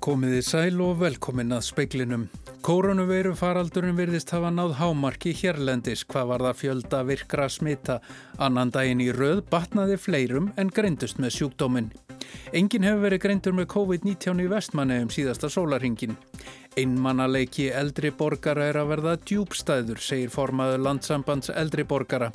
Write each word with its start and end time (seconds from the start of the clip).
Komiði 0.00 0.40
sæl 0.42 0.80
og 0.82 0.96
velkomin 0.98 1.52
að 1.52 1.66
speiklinum. 1.68 2.22
Koronaviru 2.66 3.30
faraldurinn 3.38 3.98
virðist 3.98 4.32
hafa 4.34 4.48
náð 4.50 4.72
hámarki 4.80 5.30
hérlendis 5.36 6.06
hvað 6.08 6.26
var 6.30 6.44
það 6.46 6.58
fjölda 6.58 7.02
virkra 7.08 7.48
smita. 7.52 7.98
Annan 8.42 8.72
daginn 8.74 9.04
í 9.04 9.10
röð 9.14 9.44
batnaði 9.52 9.98
fleirum 10.00 10.50
en 10.58 10.72
greindust 10.74 11.20
með 11.22 11.36
sjúkdóminn. 11.36 11.92
Engin 12.56 12.88
hefur 12.88 13.04
verið 13.04 13.22
greindur 13.26 13.54
með 13.54 13.68
COVID-19 13.76 14.42
í 14.44 14.48
vestmanni 14.50 14.98
um 15.04 15.12
síðasta 15.14 15.52
sólarhingin. 15.52 16.18
Einmannaleiki 16.80 17.68
eldri 17.76 18.10
borgara 18.16 18.70
er 18.70 18.78
að 18.80 18.92
verða 18.94 19.16
djúbstæður, 19.28 20.00
segir 20.00 20.30
formaður 20.32 20.84
landsambands 20.86 21.50
eldri 21.52 21.84
borgara. 21.84 22.30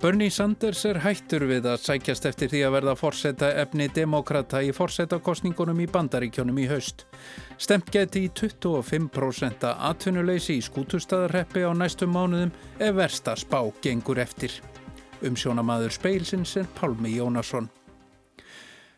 Bernie 0.00 0.32
Sanders 0.32 0.82
er 0.88 0.98
hættur 1.04 1.44
við 1.48 1.68
að 1.70 1.82
sækjast 1.84 2.26
eftir 2.28 2.50
því 2.52 2.62
að 2.66 2.74
verða 2.78 2.94
fórseta 2.98 3.50
efni 3.62 3.86
demokrata 3.94 4.62
í 4.64 4.72
fórsetakostningunum 4.76 5.84
í 5.84 5.88
bandaríkjónum 5.92 6.60
í 6.64 6.66
haust. 6.72 7.06
Stemt 7.56 7.92
geti 7.92 8.24
í 8.26 8.32
25% 8.32 9.68
atvinnuleysi 9.72 10.58
í 10.58 10.64
skútustadarreppi 10.64 11.64
á 11.64 11.72
næstum 11.76 12.12
mánuðum 12.16 12.52
ef 12.78 12.98
versta 12.98 13.36
spá 13.36 13.60
gengur 13.84 14.20
eftir. 14.24 14.58
Umsjónamaður 15.24 15.96
speilsins 15.96 16.56
er 16.60 16.68
Pálmi 16.76 17.16
Jónasson. 17.16 17.70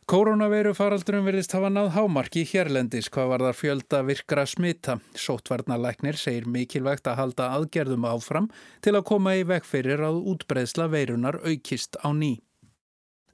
Koronaviru 0.06 0.70
faraldurum 0.78 1.24
verðist 1.27 1.51
hafa 1.56 1.66
náð 1.66 1.88
hámarki 1.96 2.45
hérlendis 2.47 3.09
hvað 3.10 3.30
var 3.33 3.42
þar 3.42 3.56
fjölda 3.59 4.02
virkra 4.06 4.45
smita. 4.47 4.95
Sótvarnalæknir 5.19 6.14
segir 6.14 6.47
mikilvægt 6.47 7.10
að 7.10 7.19
halda 7.19 7.48
aðgerðum 7.56 8.06
áfram 8.06 8.47
til 8.87 8.95
að 8.95 9.06
koma 9.11 9.34
í 9.34 9.42
veg 9.50 9.66
fyrir 9.66 10.05
að 10.06 10.20
útbreðsla 10.30 10.87
veirunar 10.95 11.41
aukist 11.42 11.98
á 12.06 12.14
ný. 12.14 12.36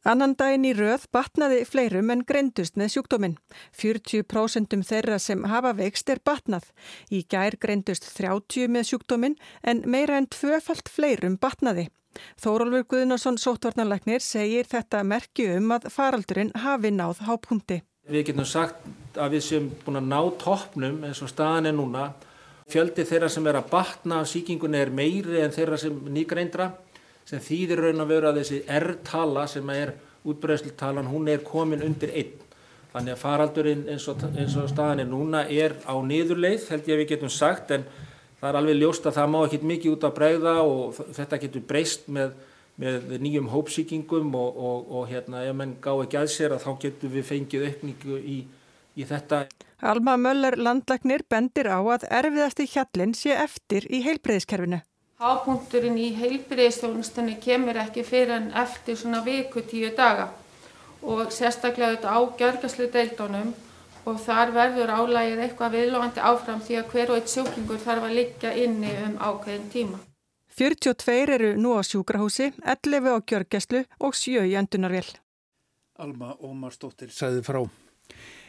Annan 0.02 0.32
daginn 0.34 0.64
í 0.66 0.72
röð 0.74 1.04
batnaði 1.14 1.60
fleirum 1.62 2.08
en 2.10 2.24
greindust 2.26 2.74
með 2.80 2.96
sjúkdóminn. 2.96 3.36
40% 3.78 4.74
þeirra 4.88 5.18
sem 5.22 5.44
hafa 5.46 5.70
veikst 5.78 6.10
er 6.10 6.18
batnað. 6.26 6.66
Í 7.06 7.22
gær 7.30 7.54
greindust 7.62 8.08
30 8.16 8.66
með 8.74 8.88
sjúkdóminn 8.90 9.38
en 9.62 9.84
meira 9.86 10.18
en 10.18 10.26
tvöfalt 10.26 10.90
fleirum 10.90 11.38
batnaði. 11.38 11.86
Þórólfur 12.42 12.88
Guðnarsson 12.90 13.38
sótvarnarleiknir 13.38 14.20
segir 14.26 14.66
þetta 14.68 15.04
merki 15.06 15.46
um 15.54 15.70
að 15.78 15.86
faraldurinn 15.94 16.50
hafi 16.66 16.90
náð 16.90 17.22
hápunkti. 17.28 17.78
Við 18.10 18.26
getum 18.32 18.48
sagt 18.48 18.82
að 19.14 19.36
við 19.36 19.46
séum 19.46 19.70
búin 19.84 20.02
að 20.02 20.10
ná 20.10 20.20
toppnum 20.42 21.04
eins 21.06 21.22
og 21.22 21.30
staðan 21.30 21.70
er 21.70 21.78
núna. 21.78 22.10
Fjöldi 22.72 23.06
þeirra 23.06 23.30
sem 23.30 23.46
er 23.46 23.60
að 23.60 23.70
batna 23.70 24.24
af 24.24 24.32
síkingunni 24.34 24.82
er 24.82 24.90
meiri 24.90 25.44
en 25.44 25.54
þeirra 25.54 25.78
sem 25.78 25.94
nýgreindra 26.10 26.72
sem 27.28 27.42
þýðir 27.42 27.84
raun 27.86 28.04
að 28.04 28.14
vera 28.14 28.32
þessi 28.36 28.62
R-tala 28.66 29.46
sem 29.50 29.70
er 29.74 29.94
útbreyðslutalan, 30.28 31.10
hún 31.10 31.28
er 31.30 31.42
komin 31.46 31.82
undir 31.84 32.12
einn. 32.14 32.38
Þannig 32.92 33.14
að 33.14 33.22
faraldurinn 33.22 33.84
eins 33.88 34.06
og, 34.12 34.22
eins 34.36 34.54
og 34.60 34.68
staðan 34.68 35.00
er 35.00 35.08
núna 35.08 35.46
er 35.48 35.78
á 35.88 35.96
niðurleið 36.04 36.66
held 36.74 36.88
ég 36.90 36.96
að 36.96 37.00
við 37.00 37.12
getum 37.14 37.32
sagt 37.32 37.72
en 37.72 37.86
það 38.40 38.48
er 38.50 38.58
alveg 38.60 38.80
ljóst 38.82 39.08
að 39.08 39.16
það 39.16 39.30
má 39.32 39.38
ekki 39.40 39.60
mikið 39.70 39.94
út 39.94 40.06
að 40.08 40.16
bregða 40.18 40.54
og 40.66 40.98
þetta 41.16 41.38
getur 41.46 41.64
breyst 41.72 42.04
með, 42.12 42.34
með 42.82 43.16
nýjum 43.24 43.48
hópsýkingum 43.54 44.36
og, 44.36 44.60
og, 44.68 44.92
og 44.92 45.08
hérna 45.08 45.46
ef 45.48 45.56
mann 45.56 45.76
gá 45.80 45.92
ekki 45.94 46.20
að 46.20 46.30
sér 46.34 46.56
að 46.58 46.66
þá 46.66 46.70
getur 46.84 47.14
við 47.16 47.28
fengið 47.30 47.66
aukningu 47.70 48.20
í, 48.20 48.38
í 49.00 49.08
þetta. 49.08 49.46
Alma 49.80 50.18
Möller 50.20 50.60
landlagnir 50.60 51.24
bendir 51.32 51.72
á 51.72 51.80
að 51.80 52.04
erfiðasti 52.12 52.68
hjallin 52.76 53.16
sé 53.16 53.32
eftir 53.40 53.88
í 53.88 54.04
heilbreyðiskerfinu. 54.04 54.84
Hápunkturinn 55.22 55.98
í 56.02 56.08
heilbreyðistjónustunni 56.18 57.36
kemur 57.42 57.76
ekki 57.78 58.02
fyrir 58.02 58.32
en 58.34 58.48
eftir 58.58 58.96
svona 58.98 59.20
viku 59.22 59.60
tíu 59.70 59.92
daga 59.94 60.24
og 61.02 61.28
sérstaklega 61.34 61.92
þetta 61.94 62.14
á 62.14 62.20
gjörgaslu 62.40 62.88
deildónum 62.90 63.52
og 64.10 64.18
þar 64.24 64.50
verður 64.56 64.90
álægið 64.90 65.42
eitthvað 65.44 65.76
viðlóðandi 65.76 66.24
áfram 66.30 66.64
því 66.66 66.78
að 66.80 66.88
hver 66.94 67.12
og 67.12 67.20
eitt 67.20 67.34
sjúklingur 67.34 67.84
þarf 67.84 68.08
að 68.08 68.16
liggja 68.18 68.54
inni 68.64 68.96
um 69.04 69.14
ákveðin 69.22 69.70
tíma. 69.76 70.00
42 70.58 71.14
eru 71.36 71.52
nú 71.54 71.76
á 71.78 71.86
sjúkrahúsi, 71.86 72.50
11 72.66 73.14
á 73.14 73.16
gjörgæslu 73.22 73.84
og 74.02 74.18
7 74.18 74.42
í 74.50 74.58
endunarvél. 74.58 75.06
Alma 76.02 76.34
Ómarsdóttir 76.42 77.14
sæði 77.14 77.46
frá. 77.46 77.62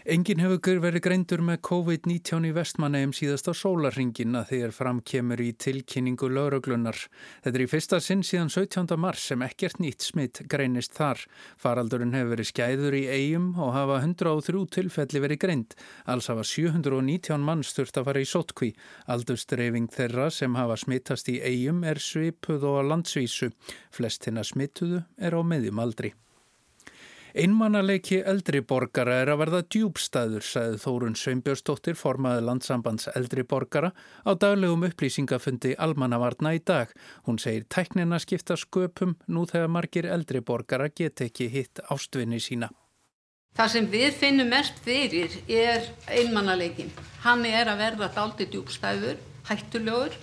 Engin 0.04 0.42
hefur 0.44 0.82
verið 0.84 1.00
greindur 1.06 1.40
með 1.48 1.62
COVID-19 1.64 2.50
í 2.50 2.50
vestmannegjum 2.52 3.14
síðasta 3.16 3.54
sólarringin 3.56 4.36
að 4.36 4.50
þegar 4.50 4.74
framkemur 4.76 5.40
í 5.40 5.54
tilkynningu 5.56 6.28
lauruglunar. 6.28 6.98
Þetta 7.46 7.56
er 7.56 7.64
í 7.64 7.68
fyrsta 7.72 8.00
sinn 8.04 8.26
síðan 8.28 8.52
17. 8.52 8.98
mars 9.00 9.30
sem 9.32 9.46
ekkert 9.48 9.80
nýtt 9.80 10.04
smitt 10.04 10.42
greinist 10.52 10.98
þar. 10.98 11.22
Faraldurinn 11.56 12.12
hefur 12.18 12.34
verið 12.34 12.50
skæður 12.50 12.98
í 13.00 13.04
eigum 13.14 13.54
og 13.56 13.72
hafa 13.78 14.02
103 14.02 14.66
tilfelli 14.76 15.22
verið 15.24 15.40
greind. 15.46 15.78
Alls 16.04 16.28
hafa 16.28 16.44
719 16.52 17.40
mann 17.40 17.64
sturt 17.64 17.96
að 17.96 18.10
fara 18.10 18.26
í 18.26 18.28
sótkví. 18.28 18.74
Aldurstreyfing 19.08 19.88
þeirra 19.96 20.28
sem 20.36 20.60
hafa 20.60 20.76
smittast 20.84 21.32
í 21.32 21.38
eigum 21.40 21.80
er 21.88 22.04
svipuð 22.04 22.68
og 22.74 22.82
landsvísu. 22.92 23.54
Flest 23.96 24.28
hinn 24.28 24.44
að 24.44 24.52
smittuðu 24.52 25.02
er 25.16 25.40
á 25.40 25.42
meðjum 25.48 25.80
aldri. 25.80 26.12
Einmannaleiki 27.34 28.20
eldri 28.30 28.60
borgara 28.62 29.16
er 29.24 29.32
að 29.34 29.40
verða 29.42 29.60
djúbstæður, 29.74 30.44
sagði 30.46 30.78
Þórun 30.84 31.16
Sveinbjörnsdóttir, 31.18 31.96
formaði 31.98 32.44
landsambands 32.46 33.08
eldri 33.18 33.42
borgara, 33.42 33.90
á 34.22 34.38
daglegum 34.38 34.86
upplýsingafundi 34.86 35.72
almannavarna 35.82 36.52
í 36.54 36.60
dag. 36.62 36.92
Hún 37.26 37.40
segir 37.42 37.66
tæknina 37.74 38.20
skipta 38.22 38.54
sköpum 38.54 39.16
nú 39.26 39.48
þegar 39.50 39.74
margir 39.74 40.06
eldri 40.14 40.44
borgara 40.46 40.92
get 40.94 41.26
ekki 41.26 41.50
hitt 41.50 41.82
ástvinni 41.90 42.38
sína. 42.38 42.70
Það 43.58 43.74
sem 43.78 43.90
við 43.90 44.14
finnum 44.22 44.54
mest 44.54 44.78
fyrir 44.86 45.34
er 45.50 45.90
einmannaleikin. 46.14 46.94
Hann 47.26 47.48
er 47.50 47.74
að 47.74 47.82
verða 47.82 48.12
daldi 48.14 48.46
djúbstæður, 48.54 49.18
hættulegur 49.50 50.14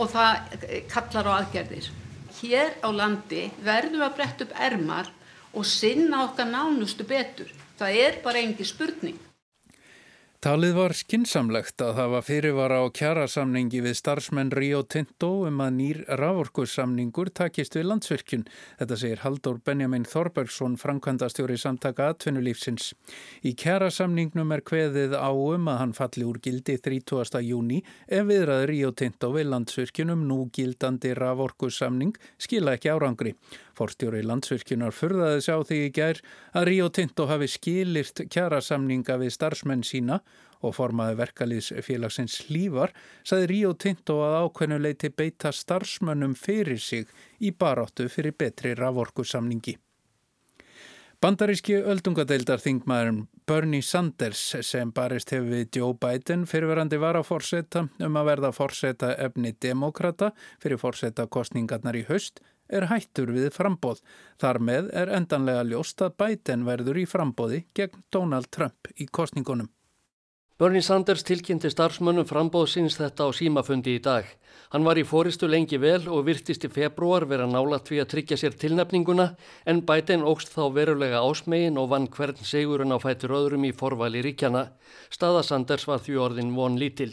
og 0.00 0.16
það 0.16 0.56
kallar 0.88 1.28
á 1.28 1.32
aðgerðir. 1.42 1.92
Hér 2.40 2.72
á 2.80 2.88
landi 2.88 3.50
verðum 3.60 4.08
að 4.08 4.16
bretta 4.16 4.48
upp 4.48 4.58
ermar 4.64 5.12
og 5.58 5.66
sinna 5.66 6.22
okkar 6.28 6.46
nánustu 6.46 7.06
betur. 7.08 7.50
Það 7.78 8.02
er 8.04 8.20
bara 8.22 8.42
engi 8.42 8.66
spurning. 8.66 9.18
Talið 10.38 10.76
var 10.76 10.92
skinsamlegt 10.94 11.82
að 11.82 11.96
hafa 11.98 12.18
fyrirvara 12.22 12.76
á 12.78 12.86
kjærasamningi 12.94 13.80
við 13.82 13.96
starfsmenn 13.98 14.52
Rio 14.54 14.84
Tinto 14.86 15.32
um 15.48 15.58
að 15.64 15.72
nýr 15.74 15.98
raforkursamningur 16.20 17.32
takist 17.34 17.74
við 17.74 17.88
landsverkjun. 17.88 18.44
Þetta 18.78 18.98
segir 19.00 19.24
Haldur 19.24 19.58
Benjamin 19.66 20.06
Þorbergsson, 20.06 20.76
framkvæmdastjóri 20.78 21.58
samtaka 21.58 22.12
atvinnulífsins. 22.12 22.92
Í 23.42 23.56
kjærasamningnum 23.58 24.54
er 24.54 24.62
kveðið 24.62 25.18
á 25.18 25.26
um 25.26 25.66
að 25.74 25.80
hann 25.82 25.96
falli 25.98 26.28
úr 26.30 26.38
gildi 26.38 26.78
30. 26.86 27.42
júni 27.42 27.82
ef 28.06 28.30
viðraði 28.30 28.70
Rio 28.70 28.94
Tinto 28.94 29.32
við 29.34 29.50
landsverkjun 29.50 30.14
um 30.14 30.22
nú 30.30 30.44
gildandi 30.54 31.16
raforkursamning 31.18 32.14
skila 32.38 32.78
ekki 32.78 32.94
árangri. 32.94 33.34
Forstjóri 33.78 34.24
landsvirkjunar 34.26 34.94
furðaði 34.94 35.42
sjá 35.42 35.58
því 35.66 35.82
í 35.84 35.90
gær 35.94 36.22
að 36.54 36.70
Rio 36.70 36.88
Tinto 36.94 37.26
hafi 37.30 37.50
skilirt 37.50 38.24
kjærasamninga 38.30 39.18
við 39.18 39.34
starfsmenn 39.34 39.86
sína 39.86 40.22
og 40.58 40.74
formaði 40.74 41.18
verkalýðsfélagsins 41.20 42.38
lífar 42.50 42.94
saði 43.26 43.50
Rio 43.52 43.74
Tinto 43.78 44.20
að 44.26 44.38
ákveðnuleiti 44.44 45.12
beita 45.14 45.52
starfsmönnum 45.54 46.34
fyrir 46.38 46.80
sig 46.82 47.10
í 47.38 47.52
baráttu 47.54 48.08
fyrir 48.10 48.34
betri 48.38 48.74
raforkusamningi. 48.78 49.76
Bandaríski 51.18 51.74
öldungadeildar 51.74 52.60
þingmaðurinn 52.62 53.24
Bernie 53.48 53.82
Sanders 53.82 54.42
sem 54.62 54.92
barist 54.94 55.32
hefur 55.34 55.48
við 55.50 55.78
Joe 55.80 55.96
Biden 55.98 56.44
fyrirverandi 56.46 57.00
var 57.02 57.18
að 57.18 57.26
forseta 57.26 57.88
um 58.06 58.18
að 58.20 58.28
verða 58.28 58.52
forseta 58.54 59.08
efni 59.24 59.50
demokrata 59.58 60.28
fyrir 60.62 60.78
forseta 60.78 61.26
kostningarnar 61.26 61.98
í 61.98 62.04
höst 62.06 62.38
er 62.68 62.86
hættur 62.86 63.32
við 63.34 63.48
frambóð. 63.56 64.04
Þar 64.38 64.60
með 64.62 64.92
er 65.02 65.10
endanlega 65.18 65.64
ljóst 65.66 66.04
að 66.06 66.14
Biden 66.22 66.62
verður 66.68 67.02
í 67.02 67.08
frambóði 67.10 67.64
gegn 67.74 68.06
Donald 68.14 68.52
Trump 68.54 68.92
í 68.94 69.08
kostningunum. 69.10 69.72
Bernie 70.58 70.82
Sanders 70.82 71.20
tilkynnti 71.22 71.70
starfsmönnum 71.70 72.24
frambóð 72.26 72.64
síns 72.72 72.96
þetta 72.98 73.28
á 73.28 73.30
símafundi 73.30 73.92
í 73.94 73.98
dag. 74.02 74.24
Hann 74.72 74.82
var 74.82 74.98
í 74.98 75.04
fóristu 75.06 75.46
lengi 75.46 75.78
vel 75.78 76.08
og 76.10 76.24
virtist 76.26 76.66
í 76.66 76.70
februar 76.74 77.28
vera 77.30 77.46
nálat 77.46 77.86
við 77.92 78.02
að 78.02 78.08
tryggja 78.14 78.38
sér 78.40 78.56
tilnefninguna 78.58 79.26
en 79.70 79.84
Biden 79.86 80.26
ógst 80.26 80.50
þá 80.56 80.64
verulega 80.74 81.20
ásmegin 81.22 81.78
og 81.78 81.92
vann 81.94 82.10
hvern 82.10 82.42
segurinn 82.42 82.90
á 82.90 82.98
fætur 82.98 83.36
öðrum 83.38 83.68
í 83.68 83.72
forvali 83.84 84.24
ríkjana. 84.26 84.64
Staða 85.14 85.44
Sanders 85.46 85.86
var 85.86 86.02
því 86.02 86.18
orðin 86.26 86.52
von 86.58 86.82
lítil. 86.82 87.12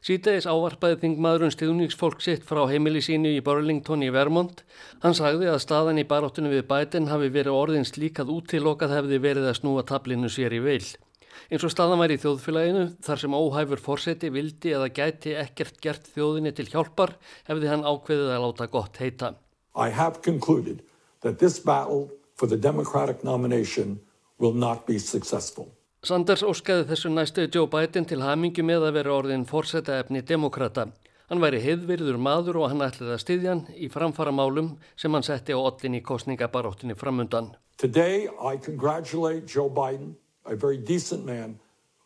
Sýteðis 0.00 0.48
ávarpaði 0.48 1.02
þingmaðurinn 1.04 1.52
stiðningsfólk 1.52 2.24
sitt 2.24 2.48
frá 2.48 2.64
heimili 2.72 3.04
sínu 3.04 3.36
í 3.36 3.44
Burlington 3.44 4.00
í 4.00 4.08
Vermont. 4.16 4.64
Hann 5.04 5.20
sagði 5.20 5.52
að 5.52 5.60
staðan 5.68 6.00
í 6.00 6.08
baróttunum 6.08 6.56
við 6.56 6.70
bætin 6.72 7.12
hafi 7.12 7.28
verið 7.36 7.52
orðin 7.52 7.84
slíkað 7.84 8.32
útilokað 8.32 8.96
hefði 8.96 9.24
verið 9.28 9.52
að 9.52 9.58
snúa 9.60 9.84
tablinu 9.84 10.32
sér 10.32 10.56
í 10.56 10.64
veil. 10.72 10.86
Eins 11.50 11.66
og 11.66 11.72
staðan 11.72 12.00
væri 12.02 12.16
í 12.18 12.22
þjóðfélaginu 12.22 12.86
þar 13.04 13.22
sem 13.22 13.36
óhæfur 13.36 13.82
fórseti 13.82 14.30
vildi 14.32 14.72
eða 14.76 14.88
gæti 14.94 15.36
ekkert 15.40 15.80
gert 15.84 16.08
þjóðinni 16.14 16.54
til 16.56 16.68
hjálpar 16.70 17.16
hefði 17.48 17.70
hann 17.72 17.86
ákveðið 17.86 18.32
að 18.36 18.42
láta 18.46 18.70
gott 18.72 18.98
heita. 19.02 19.34
I 19.74 19.88
have 19.90 20.22
concluded 20.22 20.82
that 21.20 21.38
this 21.38 21.58
battle 21.58 22.10
for 22.34 22.48
the 22.48 22.56
Democratic 22.56 23.24
nomination 23.24 24.00
will 24.38 24.54
not 24.54 24.86
be 24.86 24.98
successful. 24.98 25.70
Sanders 26.02 26.42
óskaði 26.42 26.88
þessu 26.88 27.12
næstu 27.14 27.46
Joe 27.46 27.68
Biden 27.70 28.08
til 28.10 28.24
hamingu 28.26 28.64
með 28.66 28.88
að 28.88 28.96
vera 28.96 29.12
orðin 29.20 29.44
fórseta 29.46 30.00
efni 30.02 30.24
demokrata. 30.26 30.88
Hann 31.30 31.40
væri 31.40 31.60
heiðvirður 31.62 32.18
maður 32.18 32.58
og 32.60 32.72
hann 32.72 32.82
ætlaði 32.84 33.14
að 33.14 33.20
styðja 33.22 33.52
hann 33.52 33.60
í 33.78 33.86
framfara 33.88 34.32
málum 34.34 34.72
sem 34.98 35.14
hann 35.14 35.24
setti 35.24 35.54
á 35.54 35.58
ollin 35.62 35.94
í 35.96 36.02
kostningabaróttinni 36.04 36.96
framundan. 36.98 37.52
Today 37.78 38.26
I 38.26 38.58
congratulate 38.58 39.46
Joe 39.46 39.70
Biden, 39.70 40.16
a 40.44 40.56
very 40.56 40.78
decent 40.78 41.24
man, 41.24 41.58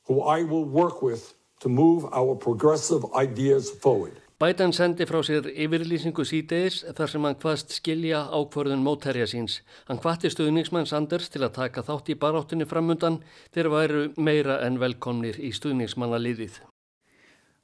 who 0.07 0.23
I 0.23 0.43
will 0.43 0.65
work 0.65 1.03
with 1.03 1.35
to 1.61 1.69
move 1.69 2.05
our 2.13 2.35
progressive 2.35 3.05
ideas 3.15 3.71
forward. 3.71 4.21
Biden 4.37 4.75
sendi 4.77 5.07
frá 5.09 5.23
sér 5.25 5.47
yfirlýsingu 5.49 6.25
sítegis 6.29 6.83
þar 6.99 7.09
sem 7.09 7.25
hann 7.25 7.39
hvaðst 7.41 7.71
skilja 7.79 8.19
ákvörðun 8.37 8.83
mótherja 8.85 9.25
síns. 9.31 9.63
Hann 9.89 10.03
hvati 10.05 10.29
stuðningsmann 10.29 10.85
Sanders 10.85 11.31
til 11.33 11.41
að 11.47 11.55
taka 11.57 11.81
þátt 11.87 12.11
í 12.13 12.19
baráttunni 12.21 12.69
framundan 12.69 13.23
þegar 13.55 13.73
væru 13.73 14.03
meira 14.21 14.59
en 14.67 14.77
velkomnir 14.83 15.41
í 15.41 15.55
stuðningsmannaliðið. 15.57 16.61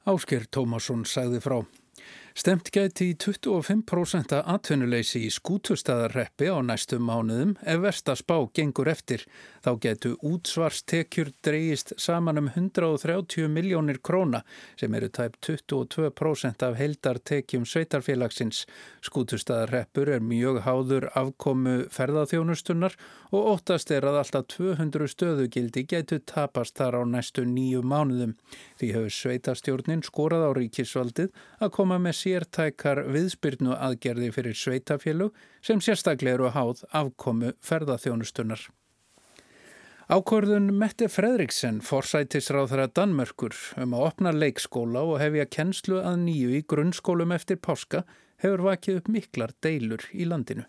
Ásker 0.09 0.49
Tómasson 0.49 1.05
sagði 1.05 1.45
frá. 1.45 1.59
Stemt 2.33 2.71
gæti 2.73 3.11
í 3.11 3.15
25% 3.21 4.31
atvinnuleysi 4.49 5.19
í 5.27 5.29
skútustæðarreppi 5.29 6.47
á 6.49 6.57
næstu 6.65 6.97
mánuðum 6.97 7.51
ef 7.61 7.83
versta 7.83 8.15
spá 8.17 8.39
gengur 8.57 8.89
eftir. 8.89 9.21
Þá 9.61 9.69
getu 9.83 10.15
útsvarstekjur 10.25 11.29
dreyist 11.45 11.93
saman 12.01 12.41
um 12.41 12.47
130 12.49 13.45
miljónir 13.53 13.99
króna 14.01 14.41
sem 14.81 14.97
eru 14.97 15.11
tæp 15.13 15.37
22% 15.45 16.65
af 16.65 16.79
heldartekjum 16.79 17.67
sveitarfélagsins. 17.69 18.63
Skútustæðarreppur 19.05 20.09
er 20.15 20.25
mjög 20.25 20.63
háður 20.65 21.11
afkomu 21.13 21.83
ferðaþjónustunnar 21.93 22.97
og 23.29 23.51
óttast 23.53 23.93
er 23.93 24.09
að 24.09 24.23
alltaf 24.23 24.49
200 24.57 25.13
stöðugildi 25.13 25.85
getu 25.85 26.17
tapast 26.25 26.81
þar 26.81 26.97
á 26.97 27.01
næstu 27.13 27.45
nýju 27.45 27.85
mánuðum. 27.85 28.33
Því 28.81 28.91
hefur 28.97 29.15
sveitarstjórnin 29.21 30.03
skorað 30.09 30.49
á 30.49 30.51
ríkisvaldið 30.57 31.29
að 31.61 31.73
koma 31.77 32.01
með 32.01 32.22
sértækar 32.23 33.03
viðspyrnu 33.11 33.75
aðgerði 33.75 34.31
fyrir 34.35 34.55
sveitafélug 34.57 35.35
sem 35.61 35.81
sérstaklega 35.83 36.39
eru 36.39 36.53
háð 36.55 36.85
afkomu 36.95 37.53
ferðaþjónustunnar. 37.63 38.63
Ákvörðun 40.11 40.67
Mette 40.75 41.07
Fredriksen 41.07 41.79
forsætisráð 41.81 42.73
þeirra 42.73 42.89
Danmörkur 42.91 43.55
um 43.79 43.95
að 43.95 44.03
opna 44.09 44.33
leikskóla 44.35 45.05
og 45.07 45.21
hefja 45.21 45.47
kennslu 45.47 46.01
að 46.03 46.19
nýju 46.25 46.57
í 46.57 46.65
grunnskólum 46.67 47.31
eftir 47.31 47.61
páska 47.63 48.03
hefur 48.43 48.65
vakið 48.67 48.99
upp 48.99 49.09
miklar 49.15 49.55
deilur 49.63 50.03
í 50.11 50.27
landinu. 50.27 50.67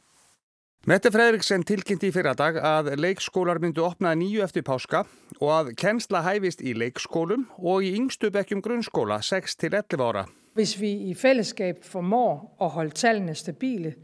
Mette 0.85 1.09
Fredriksen 1.09 1.63
tilkynnti 1.65 2.11
í 2.11 2.13
fyrradag 2.13 2.59
að 2.61 2.91
leikskólar 3.01 3.57
myndu 3.57 3.81
opnaði 3.87 4.19
nýju 4.21 4.43
eftir 4.45 4.65
páska 4.67 4.99
og 5.39 5.49
að 5.49 5.71
kennsla 5.81 6.21
hæfist 6.27 6.61
í 6.61 6.75
leikskólum 6.77 7.47
og 7.57 7.87
í 7.87 7.95
yngstu 7.97 8.29
bekkjum 8.35 8.61
grunnskóla 8.61 9.17
6-11 9.25 10.03
ára. 10.05 10.27
Hvis 10.53 10.75
vi 10.77 10.91
i 11.09 11.15
fællesskab 11.17 11.81
formår 11.89 12.35
at 12.61 12.75
holde 12.75 12.93
tallene 13.01 13.33
stabile, 13.33 13.95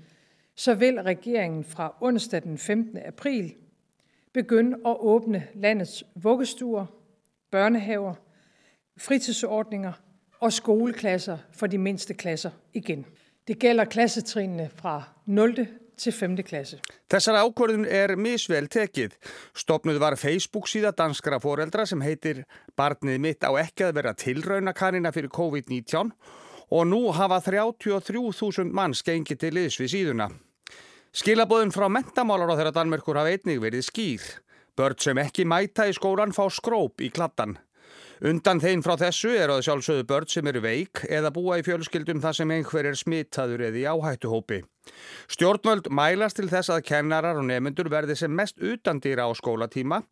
så 0.56 0.73
vil 0.81 1.03
regeringen 1.05 1.67
fra 1.69 1.91
onsdag 2.00 2.47
den 2.47 2.56
15. 2.56 2.97
april 3.09 3.53
begynde 4.33 4.81
at 4.81 5.05
åbne 5.05 5.43
landets 5.55 6.00
vuggestuer, 6.15 6.87
børnehaver, 7.50 8.15
fritidsordninger 8.97 10.00
og 10.41 10.53
skoleklasser 10.53 11.44
for 11.53 11.67
de 11.67 11.79
mindste 11.79 12.15
klasser 12.15 12.56
igen. 12.73 13.05
Det 13.49 13.59
gælder 13.59 13.85
klassetrinene 13.85 14.71
fra 14.76 15.03
0. 15.26 15.69
til 16.05 16.14
5. 16.17 16.37
klasse. 16.47 16.81
Þessar 17.11 17.41
ákvörðun 17.44 17.87
er 17.87 18.14
misvel 18.17 18.69
tekið. 18.73 19.17
Stopnuð 19.56 20.00
var 20.02 20.19
Facebook 20.20 20.69
síða 20.70 20.93
danskra 20.97 21.41
foreldra 21.43 21.87
sem 21.87 22.02
heitir 22.05 22.44
Barnið 22.79 23.19
mitt 23.23 23.47
á 23.47 23.50
ekki 23.61 23.88
að 23.88 23.97
vera 24.00 24.14
tilraunakanina 24.17 25.12
fyrir 25.14 25.32
COVID-19 25.35 26.12
og 26.70 26.87
nú 26.87 27.00
hafa 27.14 27.41
33.000 27.47 28.70
manns 28.73 29.02
gengið 29.06 29.43
til 29.44 29.55
liðs 29.56 29.81
við 29.82 29.93
síðuna. 29.94 30.31
Skilabóðin 31.11 31.75
frá 31.75 31.88
mentamálar 31.91 32.52
á 32.55 32.58
þeirra 32.58 32.76
Danmerkur 32.76 33.19
hafa 33.19 33.35
einnig 33.35 33.58
verið 33.62 33.88
skýr. 33.88 34.29
Börn 34.79 35.00
sem 35.02 35.19
ekki 35.19 35.44
mæta 35.44 35.88
í 35.91 35.97
skólan 35.97 36.32
fá 36.32 36.44
skróp 36.49 37.02
í 37.02 37.11
kladdan. 37.11 37.58
Undan 38.20 38.58
þeim 38.61 38.82
frá 38.84 38.99
þessu 39.00 39.31
er 39.32 39.49
að 39.49 39.62
sjálfsögðu 39.64 40.02
börn 40.11 40.26
sem 40.28 40.49
eru 40.50 40.61
veik 40.61 41.00
eða 41.08 41.31
búa 41.32 41.56
í 41.56 41.62
fjölskyldum 41.64 42.19
þar 42.20 42.37
sem 42.37 42.50
einhver 42.52 42.88
er 42.90 42.99
smittaður 43.00 43.62
eða 43.70 43.81
í 43.81 43.84
áhættuhópi. 43.88 44.58
Stjórnvöld 45.32 45.88
mælast 45.88 46.37
til 46.37 46.50
þess 46.52 46.69
að 46.75 46.82
kennarar 46.90 47.40
og 47.40 47.49
nefnendur 47.49 47.88
verði 47.88 48.19
sem 48.20 48.34
mest 48.37 48.61
utandýra 48.61 49.25
á 49.25 49.32
skólatíma 49.32 50.02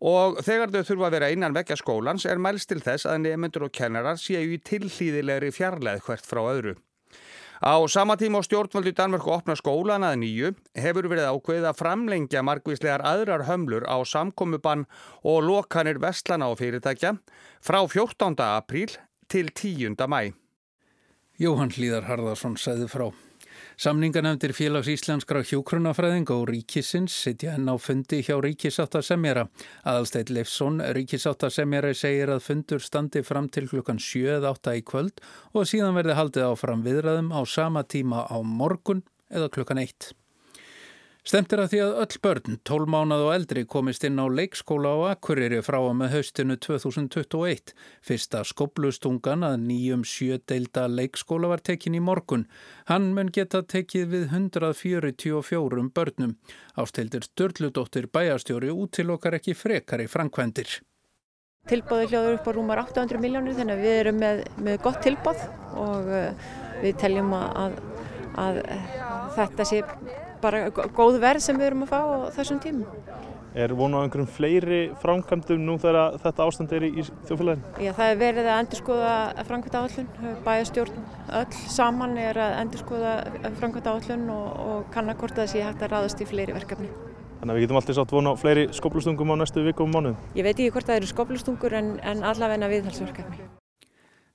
og 0.00 0.40
þegar 0.46 0.72
þau 0.72 0.80
þurfa 0.80 1.10
að 1.10 1.16
vera 1.18 1.30
innan 1.34 1.56
vekja 1.60 1.76
skólans 1.76 2.24
er 2.24 2.40
mælst 2.40 2.72
til 2.72 2.80
þess 2.80 3.04
að 3.04 3.26
nefnendur 3.26 3.68
og 3.68 3.76
kennarar 3.76 4.16
séu 4.16 4.48
í 4.48 4.62
tilhlýðilegri 4.64 5.52
fjarlæð 5.52 6.06
hvert 6.08 6.24
frá 6.24 6.46
öðru. 6.48 6.78
Á 7.58 7.74
sama 7.90 8.14
tíma 8.14 8.38
á 8.38 8.46
stjórnvöldu 8.46 8.94
Danmörku 8.94 9.32
opna 9.34 9.56
skólan 9.58 10.06
að 10.06 10.20
nýju 10.22 10.50
hefur 10.78 11.08
verið 11.10 11.30
ákveðið 11.34 11.66
að 11.66 11.78
framlengja 11.80 12.42
margvíslegar 12.46 13.02
aðrar 13.02 13.46
hömlur 13.50 13.82
á 13.82 13.98
samkomubann 14.06 14.86
og 15.26 15.42
lokanir 15.42 15.98
vestlana 15.98 16.46
á 16.46 16.54
fyrirtækja 16.54 17.16
frá 17.58 17.80
14. 17.82 18.38
apríl 18.38 18.94
til 19.26 19.50
10. 19.50 19.98
mæ. 20.06 20.34
Jóhann 21.38 21.74
Hlíðar 21.74 22.06
Harðarsson 22.06 22.54
segði 22.58 22.86
frá. 22.90 23.10
Samninganefndir 23.78 24.50
félags 24.58 24.88
íslenskra 24.90 25.44
hjókrunafræðing 25.46 26.26
og 26.34 26.48
ríkisins 26.50 27.14
sitja 27.14 27.52
enn 27.54 27.70
á 27.70 27.78
fundi 27.78 28.18
hjá 28.26 28.34
ríkisáttasemjara. 28.42 29.44
Aðalsteit 29.86 30.32
Leifsson, 30.34 30.80
ríkisáttasemjara, 30.96 31.92
segir 31.94 32.32
að 32.34 32.42
fundur 32.48 32.82
standi 32.82 33.22
fram 33.22 33.46
til 33.46 33.68
klukkan 33.70 34.02
7-8 34.02 34.74
í 34.80 34.82
kvöld 34.82 35.22
og 35.54 35.70
síðan 35.70 35.94
verði 35.94 36.18
haldið 36.18 36.48
áfram 36.48 36.82
viðræðum 36.82 37.30
á 37.30 37.40
sama 37.46 37.86
tíma 37.86 38.26
á 38.26 38.42
morgun 38.42 39.04
eða 39.30 39.46
klukkan 39.54 39.78
1. 39.86 40.10
Stemt 41.28 41.52
er 41.52 41.60
að 41.60 41.72
því 41.74 41.78
að 41.84 41.98
öll 42.00 42.20
börn, 42.24 42.54
12 42.64 42.88
mánað 42.88 43.22
og 43.26 43.30
eldri, 43.34 43.62
komist 43.68 44.04
inn 44.08 44.16
á 44.16 44.24
leikskóla 44.32 44.94
á 44.96 45.12
Akureyri 45.12 45.58
frá 45.60 45.76
að 45.76 45.96
með 45.98 46.14
haustinu 46.14 46.54
2021. 46.64 47.72
Fyrsta 48.00 48.40
skoblustungan 48.48 49.42
að 49.44 49.58
nýjum 49.66 50.06
sjödeilda 50.08 50.86
leikskóla 50.88 51.50
var 51.50 51.60
tekin 51.60 51.98
í 51.98 52.00
morgun. 52.00 52.46
Hann 52.88 53.10
mun 53.12 53.28
geta 53.28 53.60
tekið 53.60 54.06
við 54.14 54.24
144 54.38 55.84
börnum. 55.98 56.32
Ástildir 56.80 57.26
Sturludóttir 57.28 58.08
bæjastjóri 58.08 58.72
útilokkar 58.72 59.36
ekki 59.36 59.52
frekar 59.52 60.00
í 60.00 60.06
framkvendir. 60.08 60.78
Tilbóði 61.68 62.06
hljóður 62.08 62.38
upp 62.38 62.48
á 62.48 62.52
rúmar 62.56 62.80
800 62.86 63.20
miljónir 63.20 63.58
þannig 63.58 63.76
að 63.76 63.84
við 63.84 63.98
erum 63.98 64.22
með, 64.24 64.40
með 64.64 64.80
gott 64.86 65.04
tilbóð 65.04 65.44
og 65.76 66.08
við 66.80 66.96
teljum 67.04 67.36
að, 67.36 67.76
að 68.46 68.62
þetta 69.36 69.68
sé 69.68 69.82
bara 70.42 70.68
góð 70.70 71.18
verð 71.22 71.44
sem 71.44 71.58
við 71.58 71.70
erum 71.72 71.84
að 71.86 71.92
fá 71.92 71.98
á 71.98 72.16
þessum 72.36 72.60
tímum. 72.62 73.02
Er 73.58 73.72
vonu 73.74 73.98
á 73.98 74.04
einhverjum 74.04 74.28
fleiri 74.30 74.80
framkvæmdum 75.02 75.62
nú 75.64 75.78
þegar 75.80 76.18
þetta 76.22 76.44
ástand 76.44 76.72
er 76.76 76.84
í, 76.84 76.90
í 77.00 77.04
þjóðfélaginu? 77.26 77.72
Já, 77.82 77.92
það 77.96 78.12
er 78.12 78.18
verið 78.20 78.48
að 78.52 78.58
endurskoða 78.62 79.14
framkvæmda 79.48 79.82
áallun. 79.82 80.10
Bæjastjórn 80.44 81.06
öll 81.40 81.60
saman 81.74 82.16
er 82.22 82.40
að 82.44 82.56
endurskoða 82.60 83.14
framkvæmda 83.58 83.94
áallun 83.96 84.26
og, 84.36 84.48
og 84.68 84.88
kannakort 84.94 85.40
að 85.40 85.50
sé 85.54 85.64
hægt 85.64 85.82
að 85.82 85.94
ráðast 85.96 86.22
í 86.22 86.28
fleiri 86.28 86.54
verkefni. 86.54 86.92
Þannig 87.38 87.54
að 87.54 87.58
við 87.58 87.64
getum 87.64 87.80
alltaf 87.80 87.98
sátt 87.98 88.14
vonu 88.14 88.34
á 88.34 88.36
fleiri 88.38 88.64
skoblustungum 88.74 89.32
á 89.32 89.36
næstu 89.40 89.64
vikum 89.64 89.88
og 89.88 89.94
mánuðum? 89.96 90.22
Ég 90.36 90.46
veit 90.46 90.56
ekki 90.56 90.72
hvort 90.74 90.90
það 90.90 91.00
eru 91.00 91.12
skoblustungur 91.12 91.78
en, 91.80 91.92
en 92.02 92.24
allavegna 92.26 92.70
viðhalsverkefni. 92.70 93.46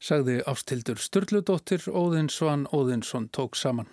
Sagði 0.03 0.41
ástildur 0.51 0.99
Sturludóttir 0.99 1.85
Óðinsson 1.87 2.65
Óðinsson 2.75 3.29
tók 3.31 3.55
saman. 3.59 3.87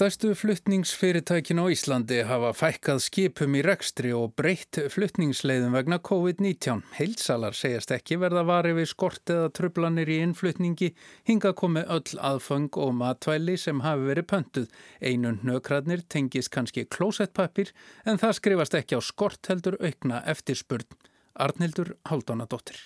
Stærstu 0.00 0.30
fluttningsfyrirtækin 0.32 1.60
á 1.60 1.68
Íslandi 1.68 2.22
hafa 2.24 2.54
fækkað 2.56 3.02
skipum 3.04 3.52
í 3.58 3.60
rekstri 3.60 4.14
og 4.16 4.30
breytt 4.32 4.78
fluttningsleiðum 4.94 5.76
vegna 5.76 5.98
COVID-19. 6.00 6.80
Heilsalar 6.96 7.52
segjast 7.58 7.92
ekki 7.92 8.16
verða 8.22 8.46
varið 8.48 8.78
við 8.78 8.88
skort 8.94 9.34
eða 9.34 9.50
trublanir 9.52 10.08
í 10.08 10.16
innflutningi, 10.24 10.94
hinga 11.28 11.52
komi 11.52 11.84
öll 11.84 12.16
aðfang 12.16 12.80
og 12.80 12.96
matvæli 12.96 13.58
sem 13.60 13.84
hafi 13.84 14.08
verið 14.08 14.28
pöntuð. 14.32 14.72
Einun 15.04 15.42
nökradnir 15.44 16.00
tengis 16.08 16.48
kannski 16.48 16.88
klósettpapir 16.88 17.74
en 18.08 18.16
það 18.24 18.38
skrifast 18.40 18.80
ekki 18.80 18.96
á 18.96 19.04
skort 19.04 19.52
heldur 19.52 19.76
aukna 19.84 20.24
eftirspurn. 20.24 20.88
Arnildur 21.36 21.92
Haldónadóttir. 22.08 22.80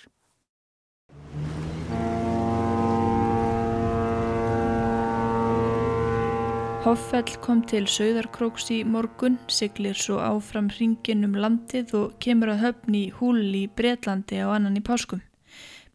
Hoffell 6.85 7.39
kom 7.41 7.63
til 7.65 7.87
Sauðarkróks 7.89 8.67
í 8.69 8.75
morgun, 8.85 9.39
siglir 9.49 9.97
svo 9.97 10.19
áfram 10.21 10.67
hringin 10.69 11.25
um 11.25 11.33
landið 11.33 11.95
og 11.97 12.11
kemur 12.21 12.51
að 12.53 12.61
höfni 12.61 13.01
húl 13.17 13.39
í 13.57 13.63
Breitlandi 13.65 14.37
á 14.37 14.53
annan 14.53 14.77
í 14.77 14.83
páskum. 14.85 15.23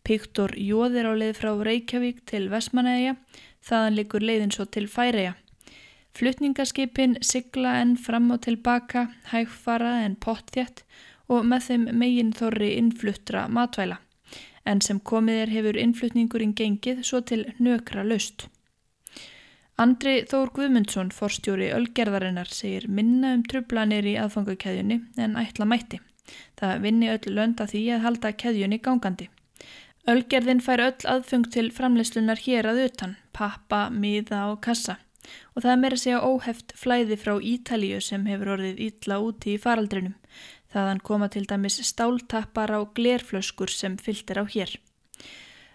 Piktor 0.02 0.56
jóðir 0.58 1.06
á 1.06 1.14
leið 1.14 1.38
frá 1.38 1.52
Reykjavík 1.54 2.24
til 2.26 2.50
Vestmanæja, 2.50 3.14
þaðan 3.62 4.00
likur 4.00 4.26
leiðin 4.26 4.50
svo 4.50 4.66
til 4.66 4.90
Færeja. 4.90 5.36
Flutningaskipin 6.18 7.20
sigla 7.22 7.78
enn 7.84 7.94
fram 7.94 8.26
og 8.34 8.42
tilbaka, 8.50 9.12
hægfara 9.30 10.00
en 10.02 10.18
pottþjætt 10.18 10.82
og 11.30 11.46
með 11.46 11.68
þeim 11.70 11.90
megin 12.02 12.34
þorri 12.34 12.74
innfluttra 12.82 13.46
matvæla. 13.46 14.02
En 14.66 14.82
sem 14.82 14.98
komið 14.98 15.44
er 15.46 15.54
hefur 15.54 15.84
innflutningurinn 15.86 16.58
gengið 16.58 17.06
svo 17.06 17.22
til 17.22 17.46
nökra 17.62 18.02
laust. 18.02 18.50
Andri 19.80 20.26
Þór 20.28 20.50
Guðmundsson, 20.52 21.08
forstjóri 21.08 21.70
Ölgerðarinnar, 21.72 22.50
segir 22.52 22.84
minna 22.92 23.30
um 23.32 23.40
trublanir 23.48 24.04
í 24.04 24.12
aðfangakeðjunni 24.20 24.98
en 25.24 25.38
ætla 25.40 25.64
mætti. 25.64 26.02
Það 26.60 26.82
vinni 26.82 27.08
öll 27.08 27.32
lönda 27.32 27.64
því 27.70 27.80
að 27.94 28.02
halda 28.04 28.32
keðjunni 28.42 28.78
gangandi. 28.84 29.30
Ölgerðin 30.12 30.60
fær 30.66 30.82
öll 30.84 31.08
aðfung 31.14 31.48
til 31.54 31.70
framleyslunar 31.72 32.42
hér 32.44 32.68
að 32.74 32.82
utan, 32.90 33.16
pappa, 33.32 33.86
miða 33.88 34.42
og 34.50 34.60
kassa. 34.68 34.98
Og 35.56 35.64
það 35.64 35.80
meira 35.80 36.00
segja 36.04 36.20
óheft 36.28 36.76
flæði 36.76 37.16
frá 37.24 37.38
Ítalíu 37.40 38.02
sem 38.04 38.28
hefur 38.28 38.52
orðið 38.58 38.84
ítla 38.90 39.20
úti 39.24 39.56
í 39.56 39.62
faraldrinum. 39.64 40.18
Þaðan 40.76 41.00
koma 41.08 41.32
til 41.32 41.46
dæmis 41.48 41.80
stáltappar 41.88 42.76
á 42.76 42.84
glerflöskur 42.84 43.72
sem 43.72 43.96
fylgtir 43.96 44.40
á 44.40 44.44
hér. 44.44 44.76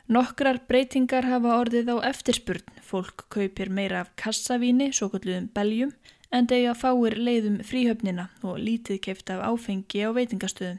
Nokkrar 0.05 0.59
breytingar 0.69 1.25
hafa 1.25 1.55
orðið 1.63 1.87
á 1.89 1.97
eftirspurn. 2.11 2.61
Fólk 2.85 3.23
kaupir 3.33 3.71
meira 3.73 4.03
af 4.03 4.11
kassavíni, 4.21 4.91
svo 4.93 5.09
kalluðum 5.09 5.47
beljum, 5.55 5.95
en 6.29 6.45
degja 6.45 6.75
fáir 6.77 7.15
leiðum 7.17 7.57
fríhöfnina 7.65 8.27
og 8.45 8.59
lítið 8.61 8.99
keift 9.07 9.31
af 9.33 9.41
áfengi 9.47 10.05
á 10.05 10.13
veitingastöðum. 10.13 10.77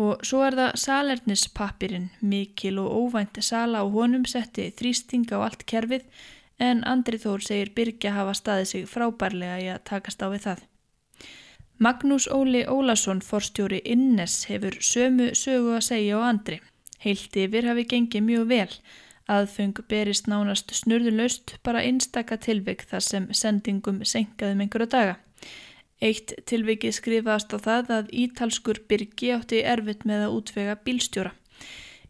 Og 0.00 0.24
svo 0.24 0.40
er 0.46 0.56
það 0.56 0.80
salernispappirinn, 0.80 2.08
mikil 2.24 2.80
og 2.80 2.88
óvænt 2.96 3.42
sala 3.44 3.84
á 3.84 3.86
honum 3.92 4.24
setti 4.24 4.70
þrýsting 4.80 5.28
á 5.36 5.44
allt 5.44 5.66
kerfið, 5.68 6.08
en 6.56 6.80
Andri 6.88 7.20
Þór 7.20 7.44
segir 7.44 7.74
Birgja 7.76 8.16
hafa 8.16 8.32
staðið 8.32 8.68
sig 8.72 8.88
frábærlega 8.88 9.60
í 9.60 9.68
að 9.76 9.84
takast 9.92 10.24
á 10.24 10.32
við 10.32 10.46
það. 10.48 10.66
Magnús 11.82 12.30
Óli 12.32 12.64
Ólason, 12.64 13.20
forstjóri 13.20 13.82
Innes, 13.84 14.46
hefur 14.48 14.80
sömu 14.80 15.34
sögu 15.36 15.76
að 15.76 15.88
segja 15.92 16.16
á 16.16 16.32
Andri. 16.32 16.62
Heilt 17.02 17.36
yfir 17.36 17.66
hafi 17.66 17.86
gengið 17.90 18.26
mjög 18.28 18.46
vel. 18.52 18.70
Aðfeng 19.32 19.78
berist 19.90 20.28
nánast 20.30 20.72
snurðulöst 20.76 21.56
bara 21.66 21.82
einstakka 21.82 22.38
tilvik 22.42 22.86
þar 22.90 23.04
sem 23.06 23.28
sendingum 23.34 24.02
senkaðum 24.06 24.64
einhverja 24.64 24.90
daga. 24.94 25.14
Eitt 26.02 26.34
tilvikið 26.50 26.96
skrifaðast 26.96 27.54
á 27.54 27.58
það 27.62 27.92
að 27.96 28.10
ítalskur 28.24 28.82
byrgi 28.90 29.30
átti 29.36 29.62
erfitt 29.62 30.02
með 30.08 30.26
að 30.26 30.36
útvega 30.38 30.74
bílstjóra. 30.82 31.32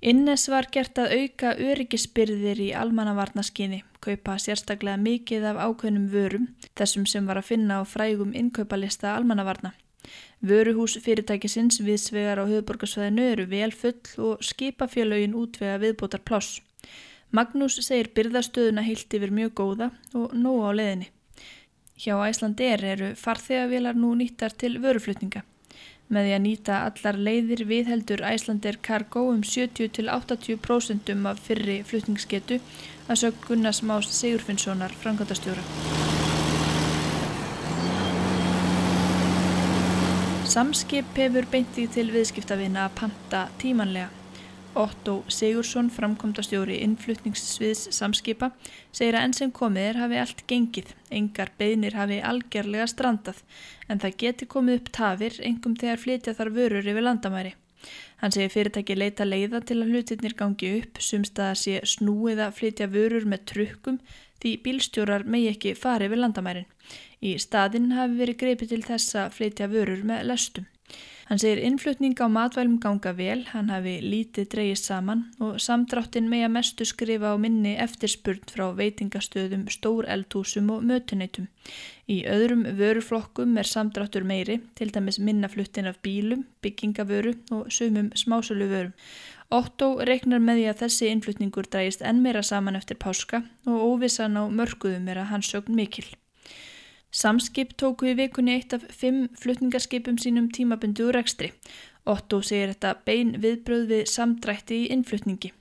Innes 0.02 0.48
var 0.50 0.66
gert 0.74 0.98
að 0.98 1.12
auka 1.20 1.52
öryggisbyrðir 1.62 2.58
í 2.64 2.72
almannavarnaskyni, 2.74 3.84
kaupa 4.02 4.34
sérstaklega 4.40 4.98
mikið 4.98 5.46
af 5.52 5.60
ákveðnum 5.62 6.08
vörum, 6.10 6.48
þessum 6.74 7.04
sem 7.06 7.28
var 7.28 7.38
að 7.38 7.52
finna 7.52 7.78
á 7.78 7.82
frægum 7.86 8.32
inkaupalista 8.34 9.12
almannavarna. 9.14 9.76
Vöruhús 10.42 10.96
fyrirtækisins 11.04 11.78
viðsvegar 11.86 12.42
á 12.42 12.44
höfuborgarsvæðinu 12.50 13.26
eru 13.34 13.46
vel 13.50 13.70
full 13.70 14.00
og 14.18 14.42
skipafélögin 14.42 15.36
útvega 15.38 15.78
viðbótar 15.82 16.24
pláss. 16.26 16.60
Magnús 17.32 17.78
segir 17.80 18.10
byrðastöðuna 18.16 18.82
heilt 18.84 19.14
yfir 19.14 19.30
mjög 19.32 19.54
góða 19.60 19.92
og 20.18 20.34
nóg 20.34 20.66
á 20.66 20.70
leðinni. 20.76 21.08
Hjá 22.02 22.18
Æslandir 22.26 22.82
eru 22.84 23.14
farþegavélar 23.16 23.96
nú 23.96 24.10
nýttar 24.18 24.52
til 24.58 24.74
vöruflutninga. 24.82 25.44
Með 26.12 26.26
því 26.26 26.32
að 26.36 26.42
nýta 26.44 26.80
allar 26.88 27.18
leiðir 27.28 27.62
viðheldur 27.70 28.24
Æslandir 28.28 28.80
Cargo 28.84 29.22
um 29.30 29.40
70-80% 29.46 31.14
af 31.30 31.40
fyrri 31.46 31.78
flutningsgetu 31.88 32.60
að 33.08 33.22
sög 33.22 33.40
Gunnars 33.46 33.80
Más 33.86 34.10
Sigurfinnssonar 34.18 34.92
frangandastjóra. 35.04 36.21
Samskip 40.52 41.14
hefur 41.16 41.46
beintið 41.48 41.94
til 41.94 42.10
viðskiptavina 42.12 42.82
að 42.84 42.96
panta 42.98 43.38
tímanlega. 43.56 44.10
Otto 44.76 45.14
Sigursson, 45.32 45.86
framkomtastjóri 45.88 46.74
innflutningssviðs 46.84 47.86
samskipa, 47.96 48.50
segir 48.92 49.16
að 49.16 49.24
enn 49.24 49.34
sem 49.38 49.52
komið 49.56 49.86
er 49.86 50.00
hafi 50.02 50.18
allt 50.20 50.42
gengið, 50.50 50.90
engar 51.08 51.54
beinir 51.56 51.96
hafi 51.96 52.18
algjörlega 52.20 52.84
strandað, 52.92 53.40
en 53.88 54.02
það 54.02 54.18
geti 54.24 54.48
komið 54.54 54.80
upp 54.82 54.90
tafir 54.98 55.38
engum 55.40 55.78
þegar 55.80 56.02
flytja 56.02 56.34
þar 56.36 56.52
vörur 56.58 56.90
yfir 56.92 57.06
landamæri. 57.06 57.54
Hann 58.20 58.36
segir 58.36 58.52
fyrirtæki 58.52 58.98
leita 58.98 59.24
leiða 59.24 59.62
til 59.64 59.78
að 59.80 59.94
hlutirnir 59.94 60.36
gangi 60.36 60.74
upp, 60.82 61.00
sumstað 61.00 61.54
að 61.54 61.62
sé 61.62 61.80
snúið 61.94 62.44
að 62.44 62.58
flytja 62.60 62.92
vörur 62.92 63.24
með 63.24 63.48
trukkum 63.54 64.02
því 64.42 64.52
bílstjórar 64.66 65.24
megi 65.24 65.48
ekki 65.54 65.72
farið 65.78 66.12
við 66.12 66.22
landamærin. 66.26 66.68
Í 67.22 67.36
staðinn 67.38 67.92
hafi 67.94 68.18
verið 68.18 68.40
greipið 68.40 68.74
til 68.74 68.84
þess 68.86 69.16
að 69.20 69.34
flytja 69.38 69.70
vörur 69.70 70.02
með 70.06 70.24
lestum. 70.32 70.66
Hann 71.32 71.38
segir 71.38 71.62
innflutning 71.64 72.18
á 72.20 72.26
matvælum 72.28 72.74
ganga 72.82 73.12
vel, 73.16 73.44
hann 73.54 73.70
hafi 73.72 73.94
lítið 74.02 74.48
dreyist 74.52 74.88
saman 74.90 75.22
og 75.40 75.60
samdráttin 75.62 76.26
með 76.28 76.42
að 76.44 76.54
mestu 76.56 76.84
skrifa 76.84 77.30
á 77.32 77.36
minni 77.40 77.72
eftirspurn 77.80 78.42
frá 78.52 78.66
veitingastöðum, 78.76 79.62
stór 79.72 80.08
eldhúsum 80.12 80.68
og 80.74 80.82
mötuneytum. 80.90 81.46
Í 82.10 82.18
öðrum 82.28 82.66
vöruflokkum 82.76 83.54
er 83.56 83.70
samdráttur 83.70 84.26
meiri, 84.28 84.58
til 84.76 84.90
dæmis 84.92 85.20
minnafluttin 85.22 85.88
af 85.88 86.02
bílum, 86.04 86.42
byggingavöru 86.60 87.36
og 87.54 87.70
sumum 87.72 88.10
smásölu 88.12 88.68
vörum. 88.68 88.96
Otto 89.48 89.94
reiknar 90.04 90.42
með 90.42 90.60
því 90.60 90.68
að 90.68 90.82
þessi 90.82 91.12
innflutningur 91.12 91.70
dreyist 91.70 92.02
enn 92.02 92.20
meira 92.24 92.42
saman 92.42 92.76
eftir 92.76 93.00
páska 93.00 93.44
og 93.64 93.86
óvissan 93.88 94.36
á 94.36 94.44
mörguðum 94.52 95.08
er 95.08 95.22
að 95.22 95.32
hans 95.32 95.52
sögn 95.54 95.80
mikil. 95.80 96.10
Samskip 97.12 97.74
tóku 97.76 98.08
í 98.08 98.16
vikunni 98.16 98.54
eitt 98.56 98.72
af 98.72 98.86
fimm 98.88 99.26
flutningarskipum 99.36 100.16
sínum 100.16 100.46
tímabundu 100.48 101.10
úr 101.10 101.18
ekstri. 101.20 101.50
Otto 102.08 102.40
segir 102.40 102.72
þetta 102.72 102.94
bein 103.04 103.34
viðbröð 103.42 103.84
við 103.90 104.06
samdrætti 104.08 104.78
í 104.84 104.88
innflutningi. 104.94 105.52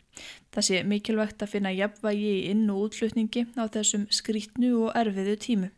Það 0.51 0.65
sé 0.67 0.79
mikilvægt 0.87 1.43
að 1.43 1.51
finna 1.53 1.71
jafnvægi 1.75 2.31
í 2.37 2.47
inn- 2.51 2.71
og 2.71 2.87
útflutningi 2.87 3.45
á 3.59 3.67
þessum 3.71 4.07
skrítnu 4.11 4.71
og 4.85 4.95
erfiðu 4.99 5.35
tímu. 5.45 5.69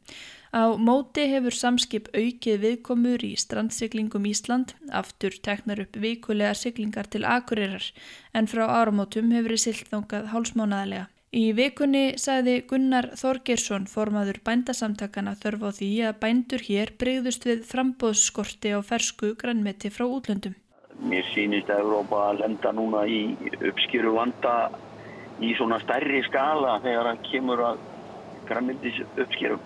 Á 0.53 0.77
móti 0.77 1.25
hefur 1.31 1.55
samskip 1.57 2.11
aukið 2.13 2.59
viðkomur 2.61 3.25
í 3.25 3.33
strandsiglingum 3.41 4.25
Ísland, 4.29 4.75
aftur 4.93 5.33
teknar 5.41 5.81
upp 5.81 5.97
vikulega 5.97 6.53
siglingar 6.53 7.09
til 7.09 7.25
akurirar 7.25 7.89
en 8.33 8.49
frá 8.49 8.67
áramótum 8.69 9.33
hefur 9.33 9.57
þið 9.57 9.63
silt 9.65 9.89
þóngað 9.89 10.29
hálsmánaðlega. 10.33 11.07
Í 11.33 11.47
vikunni 11.57 12.19
sagði 12.21 12.59
Gunnar 12.69 13.07
Þorgersson 13.17 13.87
formaður 13.89 14.37
bændasamtakana 14.45 15.31
þörf 15.41 15.63
á 15.65 15.69
því 15.79 15.87
að 16.05 16.19
bændur 16.21 16.61
hér 16.67 16.91
breyðust 17.01 17.47
við 17.49 17.63
frambóðsskorti 17.71 18.73
á 18.77 18.79
fersku 18.85 19.31
grannmeti 19.41 19.89
frá 19.89 20.05
útlöndum. 20.05 20.53
Mér 21.01 21.25
sýnist 21.33 21.71
að 21.73 21.87
Európa 21.87 22.27
lenda 22.37 22.69
núna 22.77 23.01
í 23.09 23.33
uppskýru 23.65 24.13
vanda 24.13 24.53
í 25.41 25.55
svona 25.57 25.79
stærri 25.81 26.21
skala 26.27 26.75
þegar 26.85 27.09
það 27.09 27.23
kemur 27.31 27.63
að 27.71 27.81
grannmetis 28.45 28.99
uppskýru. 29.17 29.57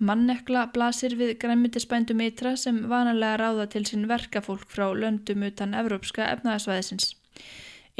Mannekla 0.00 0.70
blasir 0.72 1.18
við 1.20 1.34
grannmetisbændum 1.42 2.24
eitra 2.24 2.54
sem 2.56 2.80
vanalega 2.88 3.36
ráða 3.44 3.68
til 3.76 3.84
sín 3.86 4.08
verkafólk 4.08 4.64
frá 4.72 4.88
löndum 4.96 5.44
utan 5.52 5.76
evrópska 5.76 6.32
efnaðasvæðisins. 6.32 7.12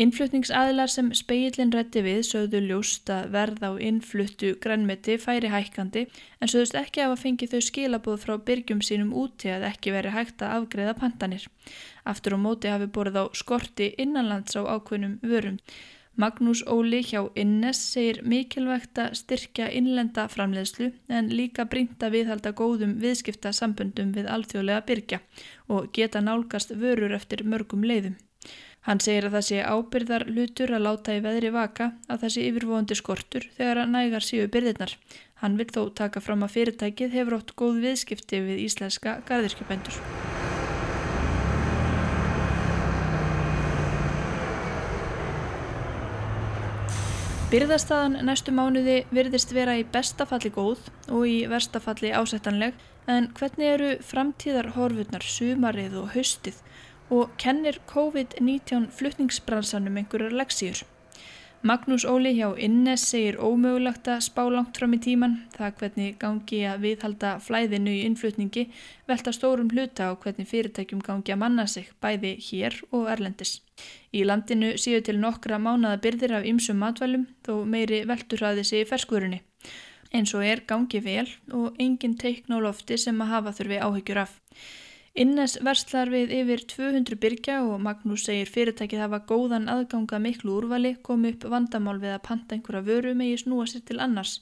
Innflutningsaðilar 0.00 0.88
sem 0.88 1.10
speilin 1.12 1.72
rétti 1.74 2.00
við 2.00 2.22
sögðu 2.24 2.62
ljóst 2.64 3.10
að 3.12 3.26
verð 3.34 3.64
á 3.68 3.70
innfluttu 3.76 4.54
grænmeti 4.64 5.18
færi 5.20 5.50
hækkandi 5.52 6.06
en 6.40 6.48
sögðust 6.48 6.78
ekki 6.80 7.02
af 7.04 7.12
að 7.12 7.20
fengi 7.26 7.48
þau 7.52 7.60
skilabóð 7.66 8.22
frá 8.22 8.32
byrgjum 8.46 8.80
sínum 8.80 9.10
úti 9.12 9.52
að 9.52 9.66
ekki 9.68 9.92
veri 9.92 10.14
hægt 10.14 10.40
að 10.40 10.54
afgreða 10.62 10.96
pantanir. 11.02 11.44
Aftur 12.08 12.38
á 12.40 12.44
móti 12.46 12.72
hafi 12.72 12.88
borðið 12.88 13.20
á 13.20 13.24
skorti 13.36 13.90
innanlands 14.06 14.56
á 14.56 14.64
ákveðnum 14.64 15.18
vörum. 15.20 15.60
Magnús 16.16 16.64
Óli 16.64 17.04
hjá 17.04 17.28
Innes 17.36 17.84
segir 17.92 18.24
mikilvægt 18.24 18.96
að 18.96 19.20
styrkja 19.20 19.68
innlenda 19.76 20.24
framleiðslu 20.32 20.88
en 21.12 21.32
líka 21.36 21.68
brinda 21.68 22.08
viðhalda 22.08 22.56
góðum 22.56 22.96
viðskipta 23.04 23.52
sambundum 23.52 24.16
við 24.16 24.32
alþjóðlega 24.32 24.88
byrgja 24.88 25.22
og 25.68 25.92
geta 25.92 26.24
nálgast 26.24 26.72
vörur 26.80 27.12
eftir 27.20 27.44
mörgum 27.44 27.84
leiðum. 27.84 28.16
Hann 28.82 28.98
segir 28.98 29.28
að 29.28 29.36
það 29.36 29.44
sé 29.46 29.58
ábyrðar 29.62 30.22
lutur 30.26 30.72
að 30.74 30.84
láta 30.88 31.14
í 31.14 31.20
veðri 31.22 31.50
vaka 31.54 31.92
að 32.10 32.24
það 32.24 32.32
sé 32.34 32.46
yfirvóðandi 32.48 32.96
skortur 32.98 33.44
þegar 33.54 33.80
að 33.84 33.92
nægar 33.94 34.24
síu 34.26 34.48
byrðirnar. 34.50 34.96
Hann 35.38 35.54
vil 35.60 35.68
þó 35.70 35.82
taka 36.00 36.22
fram 36.22 36.42
að 36.42 36.56
fyrirtækið 36.56 37.14
hefur 37.14 37.36
ótt 37.38 37.52
góð 37.54 37.78
viðskipti 37.84 38.40
við 38.42 38.64
íslenska 38.64 39.20
gardirkjöpendur. 39.28 40.00
Byrðastaðan 47.52 48.18
næstu 48.26 48.50
mánuði 48.56 49.02
virðist 49.14 49.50
vera 49.54 49.78
í 49.78 49.86
bestafalli 49.94 50.50
góð 50.50 50.86
og 51.12 51.26
í 51.28 51.42
verstafalli 51.52 52.10
ásettanleg 52.16 52.74
en 53.12 53.30
hvernig 53.38 53.74
eru 53.76 53.94
framtíðar 54.02 54.72
horfurnar 54.74 55.22
sumarið 55.22 55.98
og 56.02 56.14
haustið 56.16 56.58
og 57.12 57.36
kennir 57.40 57.76
COVID-19 57.92 58.88
flutningsbransanum 58.96 60.00
einhverjar 60.00 60.32
leksíur? 60.32 60.80
Magnús 61.62 62.02
Óli 62.08 62.32
hjá 62.34 62.48
Innes 62.58 63.04
segir 63.06 63.36
ómögulegt 63.38 64.08
að 64.10 64.24
spá 64.26 64.40
langt 64.50 64.78
fram 64.80 64.96
í 64.96 64.98
tíman. 64.98 65.36
Það 65.54 65.76
hvernig 65.78 66.16
gangi 66.18 66.58
að 66.66 66.80
viðhalda 66.88 67.36
flæðinu 67.44 67.92
í 67.94 68.00
innflutningi 68.08 68.64
velta 69.06 69.30
stórum 69.36 69.70
hluta 69.70 70.08
á 70.10 70.18
hvernig 70.18 70.50
fyrirtækjum 70.50 71.04
gangi 71.06 71.36
að 71.36 71.40
manna 71.44 71.68
sig 71.70 71.92
bæði 72.02 72.34
hér 72.48 72.80
og 72.90 73.06
erlendis. 73.14 73.60
Í 74.10 74.24
landinu 74.26 74.74
séu 74.74 75.04
til 75.06 75.20
nokkra 75.22 75.62
mánada 75.62 76.02
byrðir 76.02 76.34
af 76.40 76.48
ymsum 76.50 76.82
matvælum 76.82 77.28
þó 77.46 77.54
meiri 77.62 78.02
velturhraði 78.10 78.66
sig 78.66 78.82
í 78.82 78.88
ferskurunni. 78.90 79.44
Eins 80.10 80.34
og 80.34 80.42
er 80.42 80.66
gangi 80.66 80.98
vel 81.04 81.28
og 81.54 81.78
engin 81.78 82.18
teikn 82.18 82.56
á 82.56 82.58
lofti 82.58 82.98
sem 82.98 83.22
að 83.22 83.36
hafa 83.36 83.58
þurfi 83.60 83.84
áhyggjur 83.86 84.26
af. 84.26 84.40
Innes 85.12 85.58
verslar 85.60 86.08
við 86.08 86.30
yfir 86.32 86.62
200 86.70 87.18
byrkja 87.20 87.58
og 87.66 87.82
Magnús 87.84 88.22
segir 88.24 88.48
fyrirtækið 88.48 89.02
hafa 89.02 89.18
góðan 89.28 89.66
aðganga 89.68 90.16
miklu 90.24 90.54
úrvali 90.56 90.94
kom 91.04 91.26
upp 91.28 91.44
vandamál 91.52 91.98
við 92.00 92.14
að 92.14 92.22
panta 92.28 92.56
einhverja 92.56 92.86
vöru 92.86 93.12
með 93.18 93.34
í 93.34 93.42
snúa 93.42 93.66
sér 93.68 93.82
til 93.90 93.98
annars. 94.00 94.38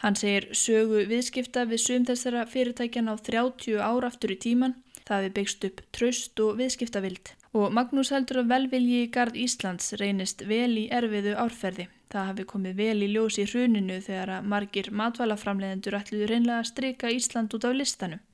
Hann 0.00 0.16
segir 0.16 0.48
sögu 0.56 1.02
viðskipta 1.10 1.66
við 1.68 1.82
sum 1.84 2.06
þessara 2.08 2.46
fyrirtækjan 2.48 3.12
á 3.12 3.14
30 3.28 3.76
ára 3.76 4.08
aftur 4.08 4.32
í 4.32 4.38
tíman. 4.40 4.78
Það 5.04 5.26
við 5.26 5.34
byggst 5.36 5.68
upp 5.68 5.84
tröst 5.98 6.42
og 6.46 6.56
viðskiptavild. 6.62 7.34
Og 7.52 7.76
Magnús 7.76 8.14
heldur 8.16 8.40
að 8.40 8.50
velvilji 8.54 9.02
í 9.04 9.12
gard 9.12 9.36
Íslands 9.36 9.92
reynist 10.00 10.46
vel 10.48 10.72
í 10.80 10.88
erfiðu 10.88 11.36
árferði. 11.44 11.90
Það 12.08 12.28
hafi 12.30 12.48
komið 12.54 12.80
vel 12.80 13.04
í 13.04 13.12
ljós 13.12 13.36
í 13.36 13.44
hruninu 13.50 14.00
þegar 14.00 14.38
að 14.38 14.48
margir 14.48 14.88
matvælaframleðendur 14.96 16.00
ætluðu 16.00 16.32
reynlega 16.32 16.62
að 16.62 16.70
strika 16.72 17.12
Ísland 17.12 17.52
út 17.52 17.68
af 17.68 17.76
listanum. 17.76 18.24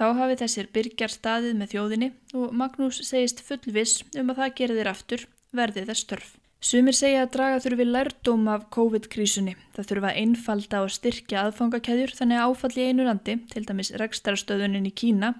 Þá 0.00 0.14
hafi 0.16 0.36
þessir 0.40 0.68
byrjar 0.72 1.12
staðið 1.12 1.56
með 1.60 1.72
þjóðinni 1.74 2.06
og 2.40 2.52
Magnús 2.56 3.02
segist 3.04 3.42
fullviss 3.44 3.98
um 4.16 4.30
að 4.32 4.38
það 4.38 4.54
gerir 4.56 4.78
þeir 4.78 4.88
aftur 4.94 5.24
verði 5.52 5.82
þess 5.90 6.04
störf. 6.06 6.30
Sumir 6.64 6.96
segja 6.96 7.26
að 7.26 7.34
draga 7.34 7.58
þurfi 7.60 7.84
lærdóm 7.88 8.48
af 8.52 8.64
COVID-krísunni. 8.72 9.54
Það 9.76 9.90
þurfa 9.90 10.12
einfalda 10.22 10.80
og 10.86 10.94
styrkja 10.94 11.42
aðfangakæðjur 11.42 12.14
þannig 12.16 12.40
að 12.40 12.48
áfalli 12.48 12.86
einu 12.88 13.06
landi, 13.10 13.34
til 13.52 13.62
dæmis 13.68 13.92
rekstarastöðunin 14.00 14.88
í 14.88 14.94
Kína 15.02 15.34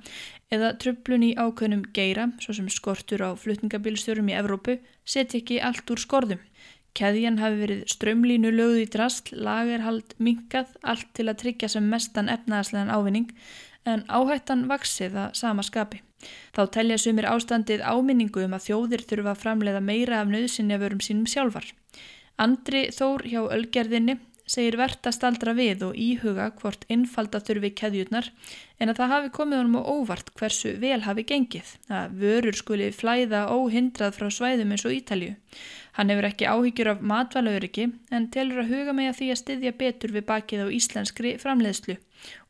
eða 0.52 0.74
tröflun 0.80 1.24
í 1.24 1.32
ákveðnum 1.40 1.86
geira, 1.96 2.28
svo 2.44 2.56
sem 2.56 2.68
skortur 2.72 3.24
á 3.24 3.32
flutningabilstjórum 3.40 4.28
í 4.28 4.36
Evrópu, 4.42 4.76
setja 5.08 5.40
ekki 5.40 5.60
allt 5.64 5.88
úr 5.88 6.04
skorðum. 6.04 6.44
Keðjan 6.96 7.40
hafi 7.40 7.60
verið 7.62 7.82
strömlínu 7.92 8.52
lögð 8.52 8.80
í 8.82 8.86
drast, 8.92 9.32
lagerhald, 9.32 10.16
minkað, 10.18 10.72
allt 10.84 11.12
til 11.16 11.28
að 11.30 11.38
tryggja 11.44 11.68
sem 11.76 11.86
mestan 11.86 12.32
efnaðaslegan 12.32 12.92
ávinning 12.92 13.28
en 13.88 14.04
áhættan 14.08 14.66
vaksið 14.70 15.16
að 15.24 15.36
sama 15.40 15.64
skapi. 15.66 16.02
Þá 16.52 16.62
telja 16.74 16.98
sumir 17.00 17.28
ástandið 17.30 17.84
áminningu 17.84 18.44
um 18.44 18.56
að 18.56 18.66
þjóðir 18.68 19.04
þurfa 19.08 19.34
að 19.34 19.42
framleiða 19.44 19.80
meira 19.84 20.20
af 20.20 20.28
nöðsynja 20.28 20.80
vörum 20.82 21.00
sínum 21.00 21.28
sjálfar. 21.30 21.70
Andri 22.40 22.88
Þór 22.92 23.24
hjá 23.28 23.40
Ölgerðinni 23.52 24.18
segir 24.50 24.74
verðt 24.80 25.06
að 25.06 25.14
staldra 25.14 25.52
við 25.54 25.84
og 25.86 25.98
íhuga 25.98 26.48
hvort 26.58 26.82
innfalda 26.90 27.38
þurfi 27.46 27.70
keðjurnar 27.78 28.30
en 28.82 28.90
að 28.90 28.98
það 28.98 29.12
hafi 29.14 29.30
komið 29.36 29.60
honum 29.60 29.78
á 29.78 29.82
óvart 29.94 30.32
hversu 30.38 30.72
vel 30.82 30.98
hafi 31.04 31.24
gengið, 31.28 31.68
að 31.86 32.16
vörur 32.22 32.58
skuli 32.58 32.88
flæða 32.96 33.44
óhindrað 33.54 34.16
frá 34.18 34.26
svæðum 34.34 34.74
eins 34.74 34.86
og 34.88 34.96
Ítalju. 34.96 35.36
Hann 35.98 36.10
hefur 36.10 36.28
ekki 36.30 36.50
áhyggjur 36.50 36.92
af 36.94 37.04
matvælauriki 37.12 37.86
en 38.10 38.28
telur 38.34 38.64
að 38.64 38.74
huga 38.74 38.96
með 38.96 39.14
því 39.20 39.30
að 39.30 39.40
styðja 39.44 39.74
betur 39.84 40.16
við 40.16 40.26
bakið 40.32 40.66
á 40.66 40.74
íslenskri 40.80 41.36
framleiðslu 41.42 41.98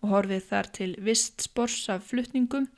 og 0.00 0.14
horfið 0.14 0.48
þar 0.48 0.72
til 0.80 0.90
vist 1.04 1.44
spors 1.44 1.82
af 1.92 2.08
flutningum 2.08 2.70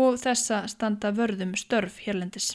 og 0.00 0.18
þessa 0.22 0.64
standa 0.70 1.12
vörðum 1.12 1.56
störf 1.58 2.00
hérlendis. 2.06 2.54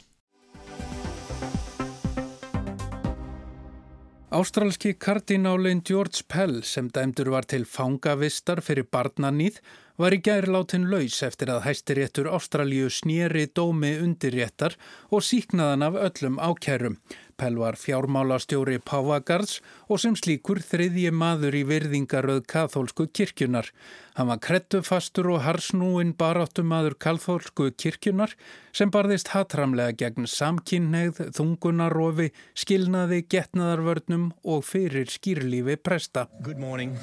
Ástralski 4.36 4.92
kardinálinn 4.92 5.80
George 5.88 6.20
Pell 6.28 6.58
sem 6.62 6.90
dæmdur 6.92 7.30
var 7.32 7.46
til 7.48 7.62
fangavistar 7.64 8.60
fyrir 8.60 8.84
barnanýð 8.92 9.62
var 9.96 10.12
í 10.12 10.18
gæri 10.26 10.50
látin 10.52 10.84
laus 10.92 11.22
eftir 11.24 11.48
að 11.54 11.62
hæstiréttur 11.64 12.28
Ástralju 12.36 12.90
snýri 12.92 13.46
dómi 13.56 13.94
undirréttar 14.04 14.76
og 15.08 15.24
síknaðan 15.24 15.86
af 15.86 15.96
öllum 16.08 16.36
ákærum. 16.36 16.98
Pell 17.40 17.56
var 17.62 17.80
fjármálastjóri 17.80 18.76
Pávagards 18.84 19.62
og 19.88 20.02
sem 20.04 20.18
slíkur 20.20 20.60
þriðji 20.60 21.14
maður 21.16 21.56
í 21.56 21.64
virðingaröð 21.72 22.44
kathólsku 22.52 23.08
kirkjunar. 23.16 23.72
Hann 24.16 24.30
var 24.30 24.38
krettufastur 24.40 25.26
og 25.28 25.42
harsnúin 25.44 26.14
baráttumadur 26.16 26.94
kathólsku 26.96 27.66
kirkjunar 27.76 28.30
sem 28.72 28.88
barðist 28.88 29.28
hatramlega 29.34 29.92
gegn 30.00 30.24
samkynneið, 30.24 31.20
þungunarofi, 31.36 32.30
skilnaði, 32.56 33.22
getnaðarvörnum 33.28 34.30
og 34.48 34.64
fyrir 34.64 35.12
skýrlífi 35.12 35.76
presta. 35.76 36.26
Good 36.40 36.56
morning. 36.56 36.96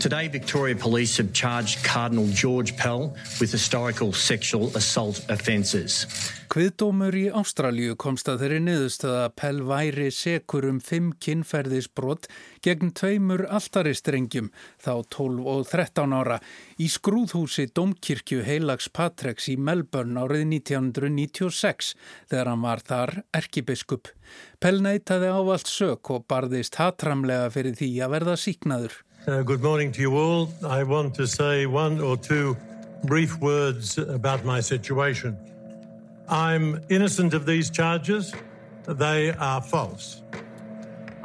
Today 0.00 0.28
Victoria 0.28 0.76
Police 0.76 1.18
have 1.20 1.34
charged 1.36 1.84
Cardinal 1.84 2.32
George 2.32 2.76
Pell 2.80 3.12
with 3.40 3.52
historical 3.52 4.14
sexual 4.14 4.72
assault 4.74 5.20
offences. 5.28 6.06
Kviðdómur 6.54 7.16
í 7.18 7.24
Ástralju 7.34 7.96
komst 7.98 8.28
að 8.30 8.44
þeirri 8.44 8.58
niðurstöða 8.62 9.22
að 9.26 9.32
Pell 9.40 9.62
væri 9.66 10.10
sekur 10.14 10.68
um 10.68 10.76
fimm 10.80 11.08
kinnferðisbrott 11.24 12.28
gegn 12.64 12.92
tveimur 12.96 13.44
altaristrengjum 13.52 14.50
þá 14.82 14.92
12 15.12 15.48
og 15.52 15.66
13 15.68 16.16
ára 16.16 16.38
í 16.80 16.88
skrúðhúsi 16.90 17.68
Domkirkju 17.76 18.44
Heilags 18.46 18.88
Patreks 18.88 19.50
í 19.52 19.56
Melbourne 19.60 20.24
árið 20.24 20.46
1996 20.56 21.94
þegar 22.32 22.52
hann 22.52 22.64
var 22.64 22.84
þar 22.84 23.14
erkibiskup. 23.36 24.08
Pell 24.60 24.80
neytaði 24.84 25.32
ávalt 25.32 25.68
sök 25.70 26.14
og 26.14 26.24
barðist 26.30 26.80
hatramlega 26.80 27.50
fyrir 27.52 27.76
því 27.78 27.90
að 28.04 28.14
verða 28.18 28.38
síknaður. 28.40 29.00
Uh, 29.26 29.42
good 29.42 29.62
morning 29.62 29.92
to 29.92 30.02
you 30.02 30.16
all. 30.16 30.48
I 30.64 30.82
want 30.84 31.14
to 31.16 31.26
say 31.26 31.66
one 31.66 32.00
or 32.00 32.16
two 32.16 32.56
brief 33.04 33.38
words 33.40 33.98
about 33.98 34.44
my 34.44 34.60
situation. 34.60 35.36
I'm 36.28 36.80
innocent 36.88 37.34
of 37.34 37.46
these 37.46 37.70
charges. 37.70 38.32
They 38.86 39.32
are 39.32 39.62
false. 39.62 40.22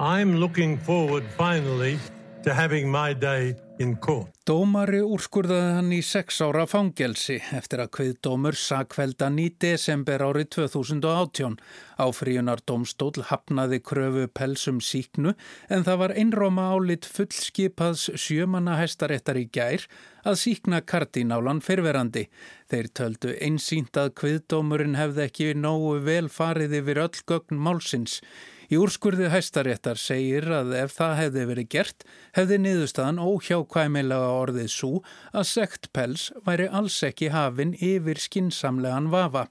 I'm 0.01 0.37
looking 0.37 0.77
forward 0.77 1.25
finally 1.37 1.99
to 2.43 2.53
having 2.53 2.89
my 2.89 3.13
day 3.13 3.53
in 3.79 3.97
court. 3.97 4.31
Dómari 4.47 5.01
úrskurðaði 5.03 5.73
hann 5.75 5.89
í 5.91 5.97
sex 5.99 6.37
ára 6.39 6.63
fangelsi 6.71 7.35
eftir 7.51 7.81
að 7.83 7.89
kviðdómur 7.97 8.55
sakveldan 8.55 9.35
í 9.43 9.49
desember 9.59 10.23
árið 10.23 10.47
2018. 10.55 11.57
Áfríunar 11.99 12.63
domstól 12.63 13.25
hafnaði 13.27 13.81
kröfu 13.83 14.29
pelsum 14.31 14.79
síknu 14.79 15.33
en 15.67 15.83
það 15.83 15.99
var 16.03 16.13
einróma 16.15 16.69
álit 16.77 17.03
fullskipaðs 17.03 18.05
sjömanna 18.15 18.77
hæstaréttar 18.79 19.41
í 19.41 19.49
gær 19.51 19.83
að 20.23 20.39
síkna 20.45 20.79
kardinálan 20.79 21.59
fyrverandi. 21.59 22.29
Þeir 22.71 22.87
töldu 22.95 23.35
einsýnt 23.35 23.99
að 23.99 24.13
kviðdómurinn 24.21 24.95
hefði 24.95 25.25
ekki 25.27 25.51
nógu 25.59 25.97
vel 26.07 26.31
farið 26.31 26.79
yfir 26.79 27.03
öll 27.03 27.19
gögn 27.27 27.59
málsins. 27.67 28.21
Í 28.69 28.77
úrskurði 28.77 29.31
hæstaréttar 29.33 29.97
segir 29.97 30.45
að 30.53 30.75
ef 30.77 30.91
það 30.93 31.13
hefði 31.23 31.45
verið 31.51 31.69
gert, 31.73 32.03
hefði 32.37 32.59
niðurstaðan 32.61 33.21
óhjákvæmilega 33.23 34.33
orðið 34.43 34.67
svo 34.73 34.91
að 35.33 35.47
sekt 35.49 35.89
pels 35.95 36.27
væri 36.45 36.67
alls 36.69 36.99
ekki 37.07 37.31
hafinn 37.33 37.73
yfir 37.73 38.21
skinsamlegan 38.21 39.09
vafa. 39.09 39.47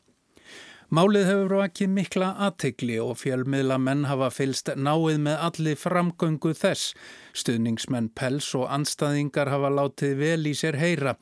Málið 0.89 1.27
hefur 1.29 1.53
vakið 1.59 1.91
mikla 1.93 2.31
aðtegli 2.47 2.95
og 3.03 3.19
fjölmiðla 3.21 3.77
menn 3.83 4.07
hafa 4.09 4.31
fylst 4.33 4.71
náið 4.73 5.19
með 5.27 5.43
allir 5.49 5.77
framgöngu 5.77 6.55
þess. 6.57 6.95
Stuðningsmenn 7.37 8.09
pels 8.17 8.55
og 8.57 8.71
anstaðingar 8.73 9.51
hafa 9.53 9.69
látið 9.69 10.15
vel 10.23 10.49
í 10.49 10.55
sér 10.57 10.79
heyra. 10.81 11.19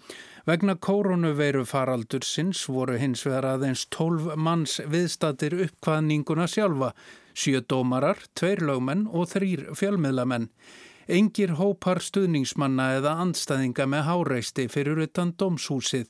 Vegna 0.47 0.77
koronaveiru 0.79 1.65
faraldur 1.67 2.23
sinns 2.23 2.61
voru 2.71 2.95
hins 3.01 3.25
vegar 3.27 3.49
aðeins 3.57 3.81
12 3.91 4.37
manns 4.39 4.77
viðstatir 4.87 5.57
uppkvaðninguna 5.65 6.47
sjálfa 6.47 6.93
sjö 7.35 7.65
dómarar, 7.67 8.21
tveir 8.39 8.63
lögmenn 8.63 9.09
og 9.11 9.27
þrýr 9.33 9.65
fjölmiðlamenn. 9.75 10.47
Engir 11.11 11.57
hópar 11.59 11.99
stuðningsmanna 11.99 12.93
eða 13.01 13.17
andstæðinga 13.25 13.89
með 13.91 14.07
háreisti 14.07 14.69
fyrir 14.71 15.03
utan 15.09 15.35
domshúsið. 15.35 16.07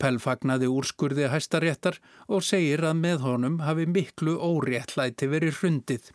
Pell 0.00 0.20
fagnaði 0.20 0.68
úrskurði 0.68 1.32
hæstaréttar 1.32 1.96
og 2.28 2.44
segir 2.44 2.84
að 2.84 3.00
með 3.00 3.24
honum 3.24 3.60
hafi 3.64 3.88
miklu 3.88 4.36
óréttlæti 4.36 5.28
verið 5.32 5.56
hrundið. 5.62 6.12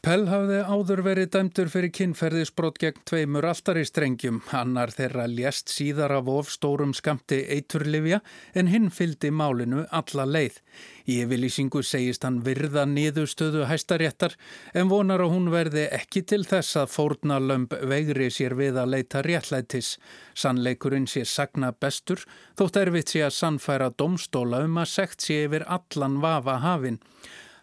Pell 0.00 0.22
hafði 0.30 0.62
áður 0.64 1.00
verið 1.04 1.26
dæmdur 1.34 1.68
fyrir 1.68 1.90
kynferðisbrot 1.92 2.78
gegn 2.80 3.02
tveimur 3.04 3.44
alltari 3.44 3.82
strengjum. 3.84 4.38
Annar 4.56 4.88
þeirra 4.96 5.26
lést 5.28 5.68
síðar 5.68 6.14
af 6.16 6.30
of 6.32 6.48
stórum 6.48 6.94
skamti 6.96 7.42
eiturlifja 7.52 8.22
en 8.56 8.70
hinn 8.72 8.88
fyldi 8.88 9.28
málinu 9.28 9.82
alla 9.92 10.24
leið. 10.24 10.56
Í 11.04 11.18
yfirlýsingu 11.26 11.82
segist 11.84 12.24
hann 12.24 12.38
virða 12.46 12.86
niðurstöðu 12.88 13.66
hæstaréttar 13.68 14.38
en 14.72 14.88
vonar 14.88 15.20
að 15.20 15.34
hún 15.34 15.52
verði 15.52 15.84
ekki 15.98 16.24
til 16.32 16.46
þess 16.48 16.80
að 16.80 16.94
fórna 16.94 17.36
lömp 17.50 17.76
vegri 17.92 18.30
sér 18.32 18.56
við 18.56 18.80
að 18.80 18.94
leita 18.94 19.20
réttlætis. 19.28 19.98
Sannleikurinn 20.32 21.10
sé 21.12 21.26
sagna 21.28 21.74
bestur 21.76 22.24
þótt 22.56 22.80
erfitt 22.86 23.12
sé 23.12 23.26
að 23.28 23.36
sannfæra 23.42 23.92
domstóla 23.92 24.64
um 24.64 24.80
að 24.80 24.94
segt 24.96 25.28
sé 25.28 25.42
yfir 25.44 25.68
allan 25.68 26.22
vafa 26.24 26.56
hafinn. 26.64 27.02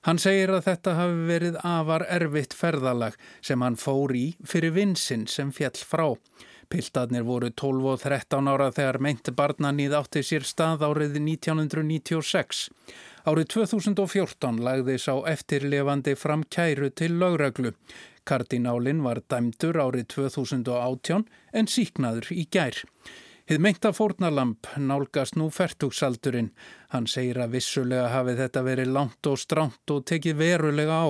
Hann 0.07 0.21
segir 0.23 0.53
að 0.55 0.61
þetta 0.69 0.91
hafi 0.95 1.23
verið 1.27 1.55
afar 1.67 2.05
erfitt 2.15 2.53
ferðalag 2.55 3.17
sem 3.43 3.59
hann 3.59 3.75
fór 3.75 4.13
í 4.15 4.37
fyrir 4.47 4.71
vinsinn 4.77 5.25
sem 5.27 5.49
fjall 5.51 5.75
frá. 5.83 6.05
Piltarnir 6.71 7.25
voru 7.27 7.49
12 7.51 7.89
og 7.91 7.99
13 8.05 8.47
ára 8.47 8.69
þegar 8.71 9.01
meinti 9.03 9.33
barnanýð 9.35 9.97
átti 9.99 10.23
sér 10.23 10.47
stað 10.47 10.85
árið 10.87 11.19
1996. 11.19 12.63
Árið 13.27 13.51
2014 13.57 14.63
lagði 14.63 14.95
sá 14.95 15.13
eftirlefandi 15.27 16.15
fram 16.15 16.47
kæru 16.55 16.87
til 16.87 17.19
lögreglu. 17.19 17.75
Kardinálinn 18.23 19.03
var 19.03 19.19
dæmdur 19.27 19.83
árið 19.89 20.07
2018 20.15 21.27
en 21.51 21.67
síknaður 21.67 22.31
í 22.31 22.47
gær. 22.47 22.79
Hið 23.47 23.61
meinta 23.63 23.93
fórnalamp 23.95 24.67
nálgast 24.75 25.37
nú 25.39 25.45
færtugsaldurinn. 25.55 26.49
Hann 26.91 27.05
segir 27.07 27.37
að 27.39 27.53
vissulega 27.53 28.09
hafi 28.11 28.33
þetta 28.35 28.63
verið 28.65 28.89
langt 28.91 29.29
og 29.31 29.37
stránt 29.39 29.93
og 29.95 30.01
tekið 30.09 30.35
verulega 30.41 30.97
á. 30.99 31.07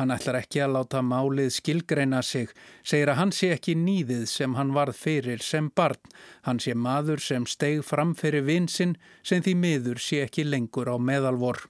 Hann 0.00 0.10
ætlar 0.10 0.40
ekki 0.40 0.64
að 0.64 0.74
láta 0.74 1.04
málið 1.06 1.52
skilgreina 1.54 2.24
sig, 2.26 2.50
segir 2.82 3.12
að 3.12 3.20
hann 3.20 3.34
sé 3.34 3.52
ekki 3.54 3.76
nýðið 3.78 4.26
sem 4.26 4.58
hann 4.58 4.74
varð 4.74 4.98
fyrir 4.98 5.38
sem 5.38 5.70
barn. 5.70 6.02
Hann 6.42 6.58
sé 6.58 6.74
maður 6.74 7.22
sem 7.22 7.46
steg 7.46 7.86
fram 7.86 8.16
fyrir 8.18 8.42
vinsinn 8.50 8.98
sem 9.22 9.46
því 9.46 9.54
miður 9.62 10.02
sé 10.02 10.24
ekki 10.26 10.50
lengur 10.50 10.90
á 10.90 10.98
meðalvor. 10.98 11.62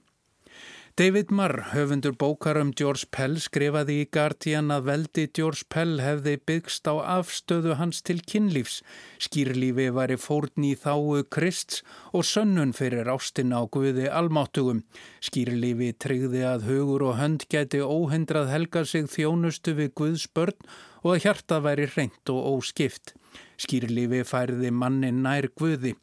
David 0.97 1.31
Marr, 1.31 1.69
höfundur 1.71 2.11
bókar 2.17 2.57
um 2.57 2.71
George 2.75 3.05
Pell, 3.11 3.37
skrifaði 3.39 3.99
í 4.01 4.07
Guardian 4.11 4.71
að 4.73 4.87
veldi 4.89 5.25
George 5.37 5.67
Pell 5.71 6.01
hefði 6.01 6.33
byggst 6.49 6.89
á 6.89 6.97
afstöðu 7.19 7.77
hans 7.79 8.01
til 8.03 8.17
kynlífs. 8.25 8.81
Skýrlífi 9.21 9.89
væri 9.95 10.17
fórn 10.19 10.65
í 10.67 10.73
þáu 10.75 11.21
Krists 11.31 11.83
og 12.11 12.25
sönnun 12.27 12.73
fyrir 12.75 13.07
ástina 13.13 13.61
á 13.61 13.63
Guði 13.71 14.09
almáttugum. 14.09 14.81
Skýrlífi 15.23 15.93
tryggði 16.01 16.43
að 16.49 16.67
hugur 16.71 17.07
og 17.11 17.19
hönd 17.21 17.47
geti 17.53 17.79
óhendrað 17.79 18.51
helga 18.51 18.83
sig 18.83 19.07
þjónustu 19.13 19.77
við 19.77 19.93
Guðs 19.95 20.27
börn 20.33 20.57
og 21.05 21.15
að 21.15 21.23
hjarta 21.27 21.61
væri 21.63 21.87
reynd 21.93 22.33
og 22.33 22.57
óskipt. 22.57 23.13
Skýrlífi 23.59 24.25
færði 24.27 24.71
mannin 24.71 25.23
nær 25.23 25.47
Guði. 25.55 25.95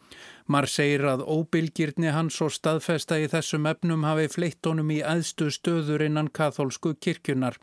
Mar 0.47 0.69
segir 0.71 1.03
að 1.11 1.25
óbylgirni 1.27 2.13
hans 2.15 2.37
og 2.45 2.53
staðfesta 2.55 3.17
í 3.19 3.27
þessum 3.33 3.65
efnum 3.67 4.05
hafi 4.07 4.29
fleitt 4.31 4.69
honum 4.69 4.93
í 4.95 5.01
aðstu 5.03 5.49
stöður 5.51 6.05
innan 6.07 6.29
katholsku 6.31 6.93
kirkjunar. 7.03 7.59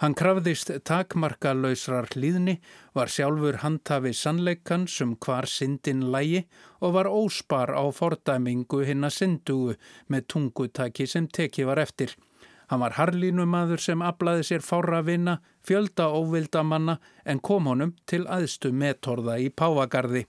Hann 0.00 0.16
krafðist 0.18 0.72
takmarkalöysrar 0.88 2.08
hlýðni, 2.14 2.56
var 2.96 3.12
sjálfur 3.12 3.60
handhafi 3.62 4.14
sannleikan 4.16 4.88
sem 4.88 5.12
hvar 5.14 5.46
syndin 5.46 6.08
lægi 6.14 6.46
og 6.80 6.96
var 6.96 7.12
óspar 7.12 7.70
á 7.76 7.84
fordæmingu 7.92 8.80
hinn 8.88 9.04
að 9.04 9.16
syndugu 9.18 9.76
með 10.08 10.26
tungutaki 10.32 11.06
sem 11.06 11.28
teki 11.28 11.68
var 11.68 11.84
eftir. 11.84 12.16
Hann 12.72 12.80
var 12.80 12.96
harlínumadur 12.96 13.78
sem 13.84 14.02
aflaði 14.02 14.48
sér 14.48 14.64
fára 14.64 15.04
vinna, 15.04 15.42
fjölda 15.60 16.08
óvilda 16.08 16.64
manna 16.64 16.96
en 17.28 17.44
kom 17.44 17.68
honum 17.68 17.92
til 18.08 18.24
aðstu 18.24 18.72
metorða 18.72 19.36
í 19.36 19.52
Pávagarði. 19.52 20.24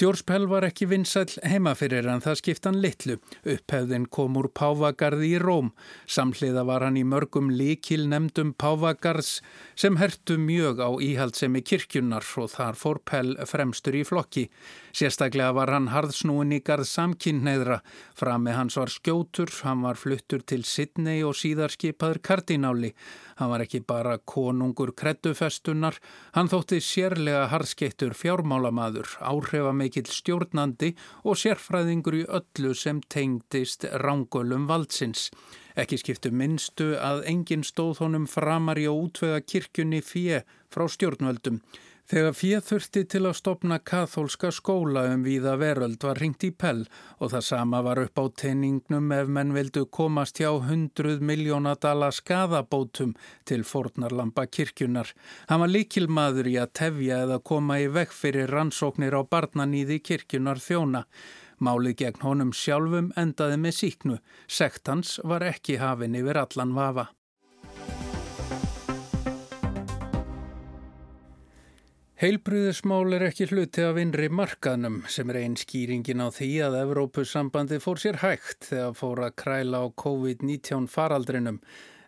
George 0.00 0.24
Pell 0.26 0.46
var 0.48 0.64
ekki 0.64 0.86
vinsall 0.88 1.30
heima 1.44 1.74
fyrir 1.76 2.06
en 2.08 2.22
það 2.24 2.38
skipt 2.40 2.66
hann 2.68 2.78
litlu. 2.80 3.18
Upphefðin 3.44 4.06
kom 4.12 4.38
úr 4.40 4.48
Pávagarði 4.56 5.34
í 5.34 5.40
Róm. 5.42 5.72
Samhliða 6.08 6.64
var 6.68 6.86
hann 6.86 6.96
í 6.96 7.04
mörgum 7.06 7.50
líkil 7.52 8.06
nefndum 8.10 8.54
Pávagarðs 8.56 9.40
sem 9.78 9.98
hertu 10.00 10.38
mjög 10.40 10.80
á 10.80 10.90
íhaldsemi 10.96 11.62
kirkjunnar 11.66 12.24
og 12.40 12.50
þar 12.54 12.78
fór 12.80 13.02
Pell 13.04 13.34
fremstur 13.48 13.98
í 14.00 14.04
flokki. 14.08 14.46
Sérstaklega 14.96 15.52
var 15.56 15.72
hann 15.72 15.90
harðsnúin 15.92 16.56
í 16.56 16.62
garð 16.64 16.88
samkynneðra. 16.88 17.82
Frami 18.16 18.56
hans 18.56 18.78
var 18.80 18.92
skjótur, 18.92 19.52
hann 19.64 19.84
var 19.84 20.00
fluttur 20.00 20.42
til 20.44 20.64
Sydney 20.68 21.22
og 21.24 21.36
síðar 21.36 21.72
skipaður 21.72 22.20
kardináli. 22.24 22.92
Hann 23.38 23.52
var 23.52 23.64
ekki 23.64 23.80
bara 23.88 24.18
konungur 24.18 24.92
kreddufestunar, 24.96 25.96
hann 26.36 26.50
þótti 26.52 26.80
sérlega 26.84 27.46
harskettur 27.50 28.12
fjármálamadur, 28.16 29.08
áhrifamikill 29.82 30.10
stjórnandi 30.10 30.94
og 31.24 31.36
sérfræðingur 31.36 32.14
í 32.14 32.26
öllu 32.28 32.74
sem 32.74 33.00
tengdist 33.08 33.84
rángölum 33.84 34.68
valdsins. 34.68 35.30
Ekki 35.74 35.98
skiptu 35.98 36.30
minnstu 36.30 36.94
að 37.00 37.24
engin 37.26 37.64
stóð 37.64 38.02
honum 38.04 38.26
framar 38.26 38.78
í 38.78 38.86
að 38.86 39.08
útvega 39.08 39.40
kirkjunni 39.40 40.02
fjö 40.02 40.42
frá 40.70 40.86
stjórnvöldum. 40.88 41.60
Þegar 42.12 42.34
fjöð 42.36 42.64
þurfti 42.66 43.00
til 43.08 43.20
að 43.24 43.36
stopna 43.38 43.76
kathólska 43.88 44.50
skóla 44.52 45.06
um 45.14 45.22
víða 45.24 45.54
veröld 45.56 46.02
var 46.04 46.18
ringt 46.20 46.44
í 46.44 46.50
pell 46.52 46.82
og 47.16 47.30
það 47.32 47.44
sama 47.46 47.78
var 47.86 48.02
upp 48.02 48.20
á 48.20 48.24
teiningnum 48.42 49.06
ef 49.16 49.30
menn 49.32 49.54
vildu 49.56 49.86
komast 49.98 50.36
hjá 50.42 50.50
hundruð 50.66 51.22
miljónadala 51.24 52.10
skadabótum 52.12 53.14
til 53.48 53.64
fornarlampa 53.64 54.44
kirkjunar. 54.44 55.08
Hann 55.48 55.64
var 55.64 55.72
líkilmaður 55.72 56.52
í 56.52 56.58
að 56.60 56.74
tefja 56.82 57.22
eða 57.24 57.40
koma 57.40 57.80
í 57.80 57.88
vekk 57.96 58.12
fyrir 58.18 58.52
rannsóknir 58.58 59.16
á 59.16 59.24
barnanýði 59.24 60.02
kirkjunar 60.04 60.60
þjóna. 60.60 61.06
Málið 61.64 61.96
gegn 62.04 62.28
honum 62.28 62.52
sjálfum 62.52 63.08
endaði 63.16 63.56
með 63.64 63.78
síknu. 63.80 64.20
Sektans 64.44 65.16
var 65.24 65.48
ekki 65.48 65.80
hafin 65.80 66.20
yfir 66.20 66.44
allan 66.44 66.76
vafa. 66.76 67.08
Heilbrúðismál 72.22 73.16
er 73.16 73.24
ekki 73.26 73.48
hluti 73.50 73.82
af 73.82 73.96
innri 73.98 74.28
markaðnum 74.30 75.00
sem 75.10 75.30
er 75.32 75.40
einn 75.40 75.56
skýringin 75.58 76.22
á 76.22 76.30
því 76.30 76.50
að 76.68 76.76
Evrópusambandi 76.78 77.80
fór 77.82 77.98
sér 77.98 78.20
hægt 78.22 78.68
þegar 78.68 78.94
fór 78.94 79.22
að 79.26 79.34
kræla 79.42 79.80
á 79.82 79.86
COVID-19 79.98 80.86
faraldrinum. 80.92 81.58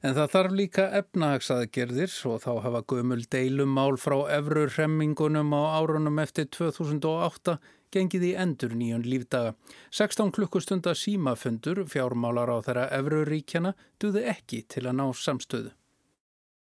En 0.07 0.15
það 0.15 0.31
þarf 0.37 0.57
líka 0.61 0.87
efnahagsaðgerðir 1.01 2.15
og 2.31 2.39
þá 2.47 2.49
hafa 2.63 2.85
gömul 2.95 3.27
deilumál 3.27 3.99
frá 3.99 4.21
Evrurremmingunum 4.39 5.51
á 5.51 5.83
árunum 5.83 6.23
eftir 6.23 6.47
2008 6.47 7.59
gengið 7.91 8.31
í 8.31 8.35
endur 8.39 8.79
nýjun 8.79 9.11
lífdaga. 9.11 9.57
16 9.91 10.31
klukkustunda 10.39 10.95
símafundur 10.95 11.89
fjármálar 11.91 12.55
á 12.55 12.63
þeirra 12.63 12.91
Evruríkjana 13.03 13.75
duði 13.99 14.29
ekki 14.31 14.63
til 14.71 14.87
að 14.87 15.01
ná 15.03 15.09
samstöðu. 15.11 15.75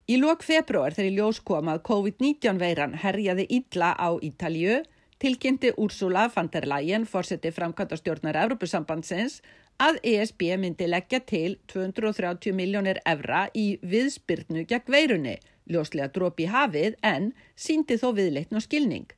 Í 0.08 0.16
lok 0.16 0.44
februar 0.48 0.94
þegar 0.96 1.10
í 1.10 1.16
ljós 1.18 1.40
kom 1.44 1.68
að 1.68 1.82
COVID-19 1.90 2.60
veiran 2.62 2.94
herjaði 2.96 3.44
illa 3.58 3.90
á 4.00 4.16
Ítalju, 4.24 4.78
tilkynnti 5.20 5.74
Úrsula 5.84 6.30
van 6.32 6.48
der 6.54 6.64
Leyen, 6.72 7.04
fórseti 7.04 7.52
framkvæmda 7.52 7.98
stjórnar 8.00 8.40
Evropasambandsins, 8.46 9.42
að 9.84 10.00
ESB 10.08 10.46
myndi 10.62 10.88
leggja 10.88 11.20
til 11.28 11.58
230 11.74 12.56
miljónir 12.56 13.02
evra 13.04 13.50
í 13.52 13.66
viðspyrnu 13.84 14.64
gegn 14.70 14.96
veirunni, 14.96 15.36
ljóslega 15.68 16.08
drópi 16.16 16.48
hafið 16.56 16.96
en 17.04 17.34
síndi 17.60 18.00
þó 18.00 18.14
viðleitn 18.16 18.56
og 18.56 18.64
skilning. 18.64 19.12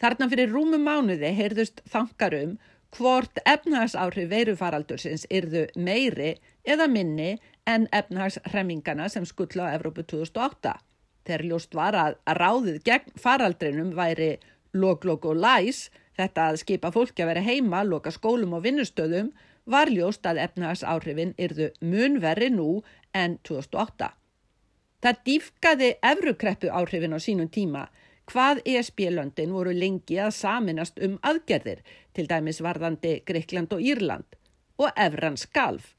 Þarna 0.00 0.30
fyrir 0.32 0.48
rúmum 0.56 0.88
mánuði 0.88 1.36
heyrðust 1.36 1.84
þankarum 1.92 2.56
hvort 2.96 3.36
efnahagsáhrif 3.44 4.32
veirufaraldursins 4.32 5.28
yrðu 5.28 5.66
meiri 5.76 6.38
eða 6.64 6.88
minni 6.88 7.34
en 7.66 7.88
efnahagsremmingana 7.92 9.08
sem 9.08 9.26
skull 9.26 9.60
á 9.62 9.74
Evrópu 9.76 10.02
2008. 10.02 10.74
Þegar 11.26 11.44
ljóst 11.46 11.74
var 11.78 11.94
að 11.94 12.16
ráðið 12.38 12.82
gegn 12.86 13.18
faraldrinum 13.24 13.92
væri 13.94 14.36
log-log 14.74 15.24
og 15.30 15.38
læs, 15.38 15.90
þetta 16.18 16.48
að 16.50 16.60
skipa 16.64 16.90
fólki 16.90 17.22
að 17.22 17.32
vera 17.32 17.46
heima, 17.46 17.84
loka 17.84 18.10
skólum 18.10 18.56
og 18.58 18.64
vinnustöðum, 18.66 19.30
var 19.64 19.92
ljóst 19.92 20.26
að 20.26 20.42
efnahagsáhrifin 20.42 21.36
yrðu 21.38 21.70
munverri 21.80 22.50
nú 22.50 22.82
en 23.14 23.38
2008. 23.46 24.10
Það 25.02 25.20
dýfkaði 25.26 25.90
evrukreppu 26.02 26.70
áhrifin 26.70 27.14
á 27.14 27.18
sínum 27.22 27.50
tíma 27.50 27.86
hvað 28.30 28.62
ESB-löndin 28.66 29.52
voru 29.54 29.72
lengi 29.74 30.18
að 30.22 30.34
saminast 30.36 31.00
um 31.02 31.18
aðgerðir, 31.26 31.82
til 32.14 32.28
dæmis 32.30 32.62
varðandi 32.62 33.20
Greikland 33.26 33.72
og 33.74 33.82
Írland, 33.82 34.38
og 34.78 34.90
Evran 34.96 35.36
skalf. 35.36 35.94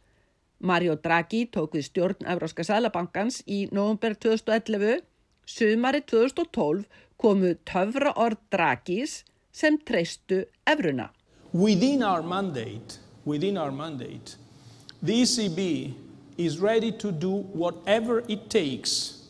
Mario 0.63 0.95
Draghi 0.95 1.43
tók 1.51 1.73
við 1.75 1.89
stjórn 1.89 2.27
Evróska 2.33 2.63
Sælabankans 2.63 3.41
í 3.43 3.65
november 3.75 4.15
2011. 4.15 5.01
Sumari 5.43 5.99
2012 6.07 6.85
komu 7.19 7.51
töfra 7.67 8.13
orð 8.15 8.39
Draghis 8.53 9.23
sem 9.51 9.75
treystu 9.77 10.45
Evruna. 10.63 11.09
Within 11.51 12.01
our 12.03 12.23
mandate, 12.23 12.97
within 13.25 13.57
our 13.57 13.71
mandate, 13.71 14.37
the 15.03 15.21
ECB 15.21 15.93
is 16.37 16.59
ready 16.59 16.91
to 16.91 17.11
do 17.11 17.43
whatever 17.53 18.23
it 18.29 18.49
takes 18.49 19.27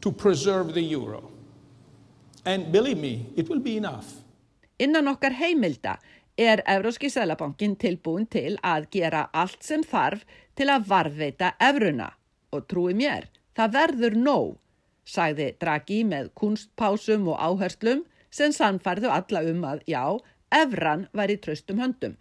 to 0.00 0.10
preserve 0.10 0.72
the 0.72 0.82
euro. 0.82 1.30
And 2.46 2.72
believe 2.72 2.96
me, 2.96 3.26
it 3.36 3.48
will 3.50 3.60
be 3.60 3.76
enough. 3.76 4.16
Innan 4.80 5.12
okkar 5.12 5.36
heimilda 5.36 5.98
er 6.38 6.62
Evróski 6.66 7.10
Sælabankin 7.10 7.76
tilbúin 7.76 8.26
til 8.26 8.56
að 8.62 8.88
gera 8.94 9.26
allt 9.32 9.62
sem 9.64 9.82
þarf 9.82 10.24
til 10.56 10.68
að 10.70 10.86
varðveita 10.90 11.54
evruna 11.60 12.10
og 12.52 12.66
trúi 12.70 12.94
mér, 12.94 13.28
það 13.56 13.74
verður 13.76 14.16
nóg, 14.16 14.56
sagði 15.04 15.52
Draghi 15.60 16.00
með 16.04 16.32
kunstpásum 16.34 17.28
og 17.32 17.38
áherslum 17.38 18.04
sem 18.30 18.52
sannfærðu 18.54 19.10
alla 19.10 19.44
um 19.50 19.62
að 19.66 19.84
já, 19.90 20.04
evran 20.50 21.06
var 21.12 21.30
í 21.30 21.38
tröstum 21.38 21.80
höndum. 21.82 22.16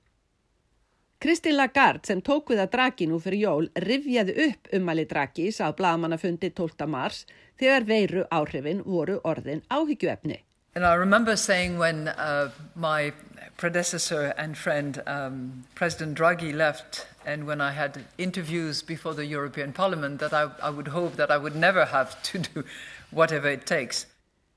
Kristín 1.19 1.58
Lagarde 1.58 2.08
sem 2.08 2.22
tók 2.24 2.54
við 2.54 2.62
að 2.63 2.69
Draghi 2.78 3.06
nú 3.12 3.17
fyrir 3.19 3.41
jól 3.43 3.65
rivjaði 3.84 4.36
upp 4.45 4.69
umali 4.78 5.04
Draghi 5.04 5.50
sá 5.52 5.65
bladamannafundi 5.76 6.54
12. 6.56 6.88
mars 6.88 7.26
þegar 7.60 7.88
veiru 7.89 8.24
áhrifin 8.32 8.80
voru 8.86 9.17
orðin 9.28 9.65
áhyggjuefni. 9.67 10.39
And 10.76 10.86
I 10.86 10.93
remember 10.95 11.36
saying 11.36 11.78
when 11.78 12.08
uh, 12.08 12.52
my 12.76 13.12
predecessor 13.60 14.34
and 14.38 14.58
friend, 14.58 15.04
um, 15.06 15.65
President 15.76 16.17
Draghi, 16.17 16.52
left, 16.56 17.06
and 17.26 17.45
when 17.45 17.60
I 17.60 17.72
had 17.72 18.06
interviews 18.17 18.82
before 18.82 19.13
the 19.13 19.26
European 19.26 19.74
Parliament, 19.74 20.19
that 20.22 20.34
I, 20.34 20.48
I 20.63 20.69
would 20.69 20.88
hope 20.88 21.17
that 21.17 21.30
I 21.30 21.38
would 21.38 21.56
never 21.56 21.86
have 21.86 22.10
to 22.32 22.39
do 22.39 22.63
whatever 23.12 23.50
it 23.50 23.65
takes. 23.65 24.08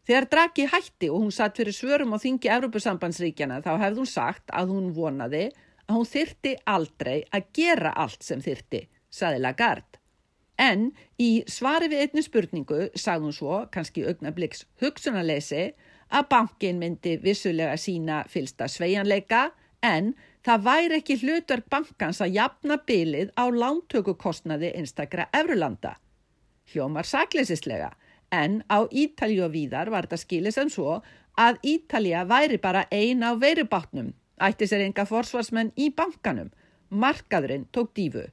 Þegar 0.06 0.26
Draghi 0.30 0.66
hætti 0.66 1.10
og 1.10 1.20
hún 1.22 1.34
satt 1.34 1.58
fyrir 1.58 1.74
svörum 1.74 2.14
og 2.16 2.22
þingi 2.22 2.50
Európusambandsríkjana 2.50 3.60
þá 3.62 3.72
hefði 3.82 4.02
hún 4.02 4.10
sagt 4.10 4.50
að 4.50 4.72
hún 4.74 4.88
vonaði 4.96 5.44
að 5.86 5.94
hún 5.98 6.08
þyrti 6.10 6.54
aldrei 6.66 7.18
að 7.30 7.50
gera 7.58 7.92
allt 8.04 8.22
sem 8.26 8.42
þyrti, 8.42 8.86
saði 9.10 9.42
Lagarde. 9.42 9.98
En 10.58 10.90
í 11.22 11.42
svari 11.50 11.88
við 11.90 12.06
einni 12.06 12.22
spurningu 12.22 12.88
sagði 12.98 13.28
hún 13.28 13.36
svo, 13.36 13.62
kannski 13.74 14.06
augnabliks 14.06 14.66
hugsunarleysi, 14.82 15.72
að 16.12 16.28
bankin 16.28 16.78
myndi 16.80 17.16
vissulega 17.22 17.76
sína 17.80 18.22
fylsta 18.28 18.68
sveianleika 18.68 19.48
en 19.82 20.12
það 20.46 20.64
væri 20.66 20.98
ekki 21.00 21.18
hlutverk 21.22 21.68
bankans 21.72 22.20
að 22.22 22.36
jafna 22.36 22.78
bylið 22.86 23.32
á 23.38 23.44
lántökukostnaði 23.50 24.72
einstakra 24.78 25.28
Evrulanda. 25.34 25.96
Hljómar 26.72 27.08
sakleisislega 27.08 27.92
en 28.32 28.62
á 28.68 28.84
Ítalju 28.90 29.46
og 29.46 29.54
víðar 29.54 29.90
var 29.92 30.06
þetta 30.06 30.22
skilið 30.22 30.56
sem 30.56 30.70
svo 30.72 31.00
að 31.38 31.60
Ítalja 31.64 32.24
væri 32.28 32.58
bara 32.60 32.86
ein 32.92 33.24
á 33.24 33.32
veirubátnum, 33.36 34.12
ætti 34.40 34.68
sér 34.68 34.84
enga 34.86 35.04
forsvarsmenn 35.08 35.72
í 35.76 35.90
bankanum, 35.96 36.50
markaðurinn 36.88 37.68
tók 37.72 37.92
dífu. 37.96 38.26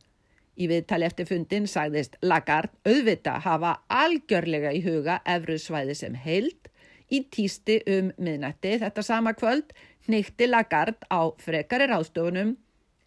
Í 0.60 0.68
viðtali 0.68 1.08
eftir 1.08 1.28
fundin 1.28 1.68
sagðist 1.72 2.18
Lagarde 2.22 2.76
auðvita 2.84 3.38
hafa 3.46 3.78
algjörlega 3.88 4.74
í 4.76 4.82
huga 4.84 5.22
Evrusvæði 5.24 5.96
sem 5.96 6.18
heild 6.20 6.68
í 7.12 7.24
týsti 7.34 7.80
um 7.98 8.12
miðnætti 8.18 8.78
þetta 8.84 9.04
sama 9.06 9.34
kvöld 9.38 9.74
nýtti 10.10 10.48
Lagarde 10.50 11.06
á 11.10 11.22
frekari 11.42 11.90
ráðstofunum 11.90 12.56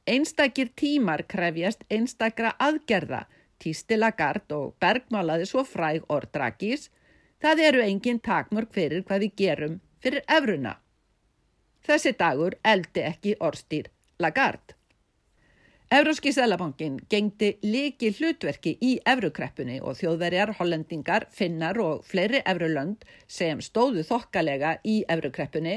einstakir 0.06 0.72
tímar 0.76 1.24
krefjast 1.30 1.86
einstakra 1.90 2.54
aðgerða 2.58 3.24
týsti 3.62 3.98
Lagarde 3.98 4.58
og 4.58 4.74
bergmálaði 4.82 5.46
svo 5.50 5.64
fræg 5.66 6.04
orðdrakís 6.10 6.88
það 7.42 7.64
eru 7.68 7.82
engin 7.86 8.20
takmörk 8.22 8.72
fyrir 8.74 9.04
hvað 9.06 9.26
við 9.26 9.34
gerum 9.42 9.80
fyrir 10.02 10.24
Evruna. 10.28 10.76
Þessi 11.86 12.14
dagur 12.18 12.58
eldi 12.62 13.02
ekki 13.06 13.34
orðstýr 13.40 13.90
Lagarde. 14.22 14.76
Evróski 15.92 16.32
Sælabankin 16.32 16.94
gengdi 17.10 17.58
líki 17.62 18.08
hlutverki 18.16 18.70
í 18.80 18.94
Evrukreppunni 19.12 19.74
og 19.84 19.98
þjóðverjar, 19.98 20.54
hollendingar, 20.56 21.26
finnar 21.28 21.76
og 21.84 22.06
fleiri 22.08 22.38
Evrulönd 22.48 23.02
sem 23.28 23.58
stóðu 23.60 24.00
þokkalega 24.08 24.70
í 24.88 24.94
Evrukreppunni 25.12 25.74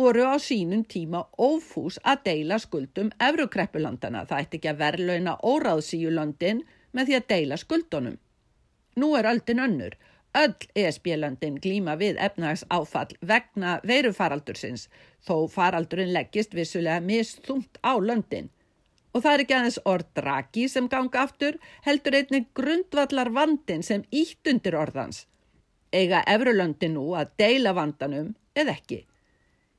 voru 0.00 0.22
á 0.24 0.40
sínum 0.40 0.80
tíma 0.88 1.26
ófús 1.36 1.98
að 2.00 2.22
deila 2.30 2.56
skuldum 2.62 3.10
Evrukreppulandana. 3.20 4.22
Það 4.30 4.40
ætti 4.46 4.58
ekki 4.60 4.70
að 4.70 4.80
verlauna 4.80 5.34
óráðsíulöndin 5.44 6.62
með 6.96 7.10
því 7.10 7.18
að 7.18 7.26
deila 7.34 7.58
skuldunum. 7.60 8.16
Nú 8.96 9.10
er 9.18 9.28
öldin 9.28 9.60
önnur. 9.66 9.98
Öll 10.40 10.56
ESB-löndin 10.72 11.58
glíma 11.60 11.98
við 12.00 12.16
efnags 12.16 12.64
áfall 12.72 13.12
vegna 13.20 13.76
veirufaraldursins 13.84 14.88
þó 15.20 15.44
faraldurinn 15.52 16.14
leggist 16.16 16.56
vissulega 16.56 17.04
misþungt 17.04 17.76
á 17.84 18.00
löndin. 18.00 18.48
Og 19.10 19.24
það 19.24 19.32
er 19.32 19.42
ekki 19.44 19.56
aðeins 19.56 19.80
orðdraki 19.90 20.68
sem 20.70 20.86
ganga 20.90 21.24
aftur, 21.24 21.58
heldur 21.82 22.16
einnig 22.20 22.48
grundvallar 22.54 23.32
vandin 23.34 23.82
sem 23.82 24.04
ítt 24.14 24.46
undir 24.50 24.76
orðans. 24.78 25.24
Eiga 25.90 26.22
Evrulöndi 26.30 26.92
nú 26.92 27.08
að 27.18 27.32
deila 27.40 27.74
vandanum 27.74 28.34
eða 28.54 28.76
ekki. 28.78 29.00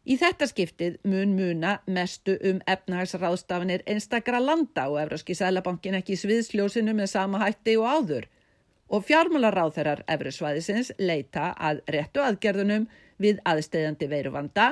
Í 0.02 0.17
þetta 0.17 0.48
skiptið 0.50 0.98
mun 1.06 1.36
muna 1.38 1.76
mestu 1.86 2.34
um 2.50 2.60
efnahagsráðstafanir 2.74 3.84
einstakra 3.86 4.39
landa 4.41 4.88
og 4.89 4.98
Evróski 5.04 5.36
Sælabankin 5.38 6.00
ekki 6.00 6.17
sviðsljósinu 6.17 6.96
með 6.98 7.12
sama 7.13 7.41
hætti 7.44 7.78
og 7.78 7.86
áður. 7.88 8.26
Og 8.91 9.06
fjármálaráþerar 9.08 10.02
Evrusvæðisins 10.12 10.91
leita 11.00 11.52
að 11.54 11.84
réttu 11.94 12.26
aðgerðunum 12.26 12.89
við 13.22 13.39
aðstæðandi 13.48 14.10
veiruvanda 14.12 14.72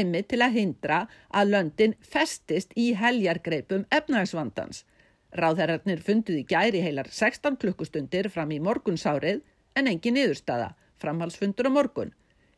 emmi 0.00 0.22
til 0.24 0.40
að 0.44 0.56
hindra 0.58 1.00
að 1.28 1.52
löndin 1.54 1.96
festist 2.00 2.72
í 2.76 2.92
heljargreipum 2.98 3.84
efnagsvandans. 3.94 4.84
Ráðherrarnir 5.36 6.00
funduði 6.04 6.46
gæri 6.48 6.80
heilar 6.80 7.10
16 7.12 7.58
klukkustundir 7.60 8.30
fram 8.32 8.52
í 8.54 8.60
morgunsárið 8.64 9.42
en 9.76 9.90
engin 9.90 10.16
niðurstaða, 10.16 10.72
framhalsfundur 11.02 11.68
á 11.68 11.72
morgun. 11.72 12.14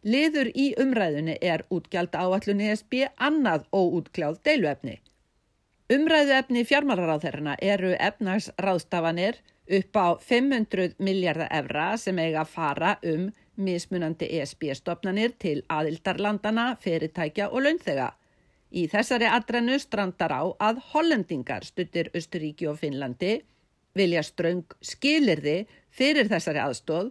Liður 0.06 0.48
í 0.56 0.70
umræðunni 0.80 1.36
er 1.44 1.66
útgjald 1.68 2.14
áallun 2.16 2.62
ESB 2.64 3.02
annað 3.18 3.66
óútkljáð 3.74 4.38
deiluefni. 4.46 5.00
Umræðuefni 5.90 6.62
fjármálaráðherrana 6.64 7.56
eru 7.58 7.90
efnagsráðstafanir 7.98 9.40
upp 9.78 9.96
á 9.98 10.08
500 10.22 10.94
miljardar 11.02 11.50
evra 11.50 11.96
sem 11.98 12.18
eiga 12.18 12.44
að 12.44 12.52
fara 12.54 12.92
um 13.02 13.28
mismunandi 13.60 14.28
ESB-stofnanir 14.38 15.36
til 15.38 15.60
aðildarlandana, 15.68 16.74
fyrirtækja 16.80 17.50
og 17.50 17.64
launþega. 17.66 18.10
Í 18.70 18.86
þessari 18.90 19.26
adrennu 19.26 19.78
strandar 19.82 20.32
á 20.34 20.42
að 20.70 20.82
hollendingar 20.92 21.66
stuttir 21.66 22.10
Östuríki 22.14 22.68
og 22.70 22.78
Finnlandi 22.82 23.40
vilja 23.98 24.22
ströng 24.22 24.64
skilirði 24.80 25.64
fyrir 25.90 26.30
þessari 26.30 26.62
aðstóð 26.62 27.10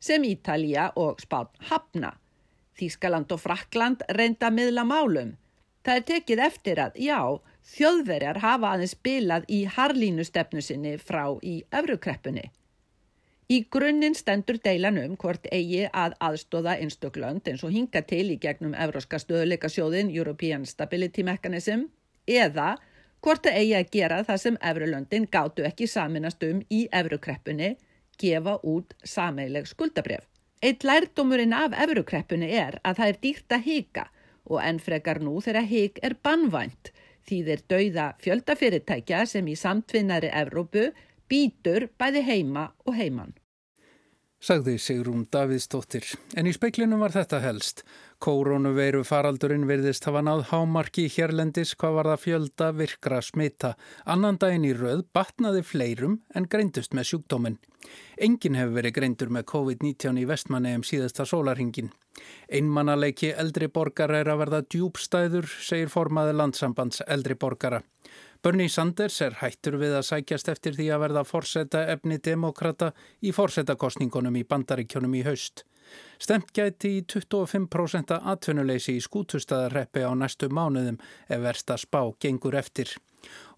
sem 0.00 0.24
Ítalija 0.24 0.92
og 0.96 1.20
Spán 1.22 1.50
hafna. 1.70 2.14
Þískaland 2.78 3.32
og 3.34 3.42
Frakland 3.42 4.04
reynda 4.16 4.50
miðla 4.54 4.86
málum. 4.86 5.34
Það 5.84 5.96
er 5.96 6.06
tekið 6.12 6.42
eftir 6.44 6.80
að, 6.80 6.96
já, 7.00 7.20
þjóðverjar 7.74 8.40
hafa 8.44 8.72
aðeins 8.74 8.94
spilað 8.96 9.46
í 9.48 9.64
harlínu 9.64 10.24
stefnu 10.24 10.62
sinni 10.64 10.96
frá 11.00 11.24
í 11.42 11.60
Evrukreppunni. 11.72 12.50
Í 13.50 13.64
grunninn 13.74 14.14
stendur 14.14 14.60
deilan 14.62 14.98
um 15.00 15.16
hvort 15.18 15.48
eigi 15.50 15.80
að 15.90 16.12
aðstóða 16.22 16.76
einstöklönd 16.84 17.48
eins 17.50 17.64
og 17.66 17.72
hinga 17.74 18.04
til 18.06 18.28
í 18.30 18.36
gegnum 18.38 18.76
Evróska 18.78 19.18
stöðuleikasjóðin 19.18 20.12
European 20.14 20.66
Stability 20.70 21.24
Mechanism 21.26 21.88
eða 22.30 22.76
hvort 23.18 23.42
það 23.48 23.58
eigi 23.58 23.74
að 23.80 23.90
gera 23.96 24.20
það 24.28 24.38
sem 24.44 24.58
Evrulöndin 24.70 25.26
gáttu 25.34 25.66
ekki 25.66 25.90
saminast 25.90 26.46
um 26.46 26.62
í 26.70 26.84
Evrukreppunni, 27.00 27.72
gefa 28.22 28.54
út 28.62 28.94
sameileg 29.02 29.66
skuldabref. 29.66 30.22
Eitt 30.62 30.86
lærdómurinn 30.86 31.56
af 31.56 31.74
Evrukreppunni 31.74 32.52
er 32.54 32.78
að 32.84 33.02
það 33.02 33.12
er 33.12 33.20
dýrt 33.26 33.58
að 33.58 33.66
hika 33.66 34.08
og 34.46 34.62
ennfrekar 34.62 35.24
nú 35.26 35.40
þegar 35.42 35.66
hik 35.66 35.98
er 36.06 36.14
bannvænt 36.22 36.94
því 37.26 37.42
þeir 37.50 37.66
dauða 37.74 38.08
fjöldafyrirtækja 38.22 39.26
sem 39.26 39.50
í 39.50 39.58
samtvinnari 39.58 40.30
Evrópu 40.30 40.92
býtur 41.26 41.90
bæði 41.98 42.26
heima 42.30 42.70
og 42.86 42.94
heiman 42.94 43.39
sagði 44.40 44.78
Sigrún 44.80 45.26
Davidsdóttir. 45.32 46.06
En 46.36 46.48
í 46.48 46.52
speiklinum 46.56 47.02
var 47.04 47.12
þetta 47.14 47.42
helst. 47.44 47.84
Koronaveiru 48.20 49.02
faraldurinn 49.04 49.66
virðist 49.68 50.04
hafa 50.08 50.22
náð 50.24 50.46
hámarki 50.50 51.06
hérlendis 51.12 51.74
hvað 51.80 51.96
var 51.98 52.10
það 52.10 52.22
fjölda 52.24 52.70
virkra 52.76 53.20
smita. 53.24 53.74
Annan 54.04 54.40
daginn 54.40 54.68
í 54.68 54.74
rauð 54.76 55.06
batnaði 55.16 55.64
fleirum 55.64 56.20
en 56.34 56.48
greindust 56.48 56.96
með 56.96 57.12
sjúkdóminn. 57.12 57.60
Engin 58.20 58.58
hefur 58.58 58.76
verið 58.80 58.96
greindur 58.98 59.32
með 59.32 59.48
COVID-19 59.52 60.20
í 60.20 60.28
vestmannegjum 60.28 60.86
síðasta 60.88 61.28
sólarhingin. 61.28 61.92
Einmannaleiki 62.50 63.32
eldri 63.32 63.68
borgar 63.68 64.12
er 64.14 64.30
að 64.32 64.42
verða 64.44 64.60
djúbstæður, 64.74 65.48
segir 65.60 65.92
formaði 65.92 66.36
landsambands 66.36 67.02
eldri 67.06 67.36
borgara. 67.38 67.82
Bernie 68.42 68.72
Sanders 68.72 69.20
er 69.20 69.34
hættur 69.42 69.76
við 69.80 69.98
að 69.98 70.06
sækjast 70.08 70.48
eftir 70.48 70.76
því 70.78 70.86
að 70.94 71.02
verða 71.02 71.24
forsetta 71.28 71.82
efni 71.92 72.16
demokrata 72.24 72.94
í 73.20 73.34
forsettakostningunum 73.36 74.38
í 74.40 74.46
bandaríkjónum 74.48 75.18
í 75.18 75.26
haust. 75.26 75.66
Stemt 76.22 76.52
gæti 76.56 76.94
í 77.00 77.04
25% 77.04 78.16
atvinnuleysi 78.32 78.96
í 78.96 79.04
skútustæðarreppi 79.04 80.06
á 80.06 80.12
næstu 80.16 80.48
mánuðum 80.48 81.00
ef 81.28 81.44
versta 81.44 81.76
spá 81.80 82.00
gengur 82.22 82.56
eftir. 82.56 82.94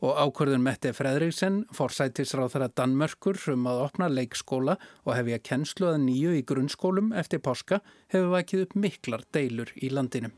Og 0.03 0.19
ákvörðun 0.19 0.65
Mette 0.65 0.91
Fredriksen, 0.97 1.63
forsætisráð 1.75 2.57
þeirra 2.57 2.71
Danmörkur 2.81 3.39
um 3.55 3.69
að 3.71 3.85
opna 3.85 4.09
leikskóla 4.11 4.79
og 5.05 5.15
hefja 5.15 5.39
kennslu 5.51 5.93
að 5.93 6.01
nýju 6.09 6.35
í 6.41 6.43
grunnskólum 6.49 7.13
eftir 7.15 7.43
páska 7.45 7.83
hefur 8.13 8.33
vakið 8.35 8.67
upp 8.67 8.75
miklar 8.75 9.27
deilur 9.35 9.71
í 9.79 9.93
landinu. 9.95 10.33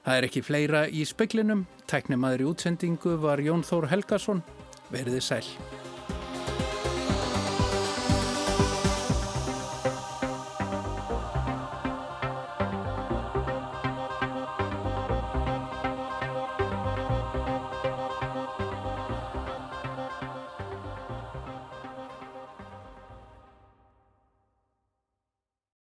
Það 0.00 0.16
er 0.16 0.30
ekki 0.30 0.44
fleira 0.46 0.86
í 0.88 1.04
speklinum. 1.04 1.66
Tæknimaður 1.90 2.46
í 2.46 2.50
útsendingu 2.54 3.18
var 3.20 3.44
Jón 3.44 3.66
Þór 3.66 3.90
Helgason. 3.92 4.44
Verðið 4.90 5.24
sæl. 5.26 5.44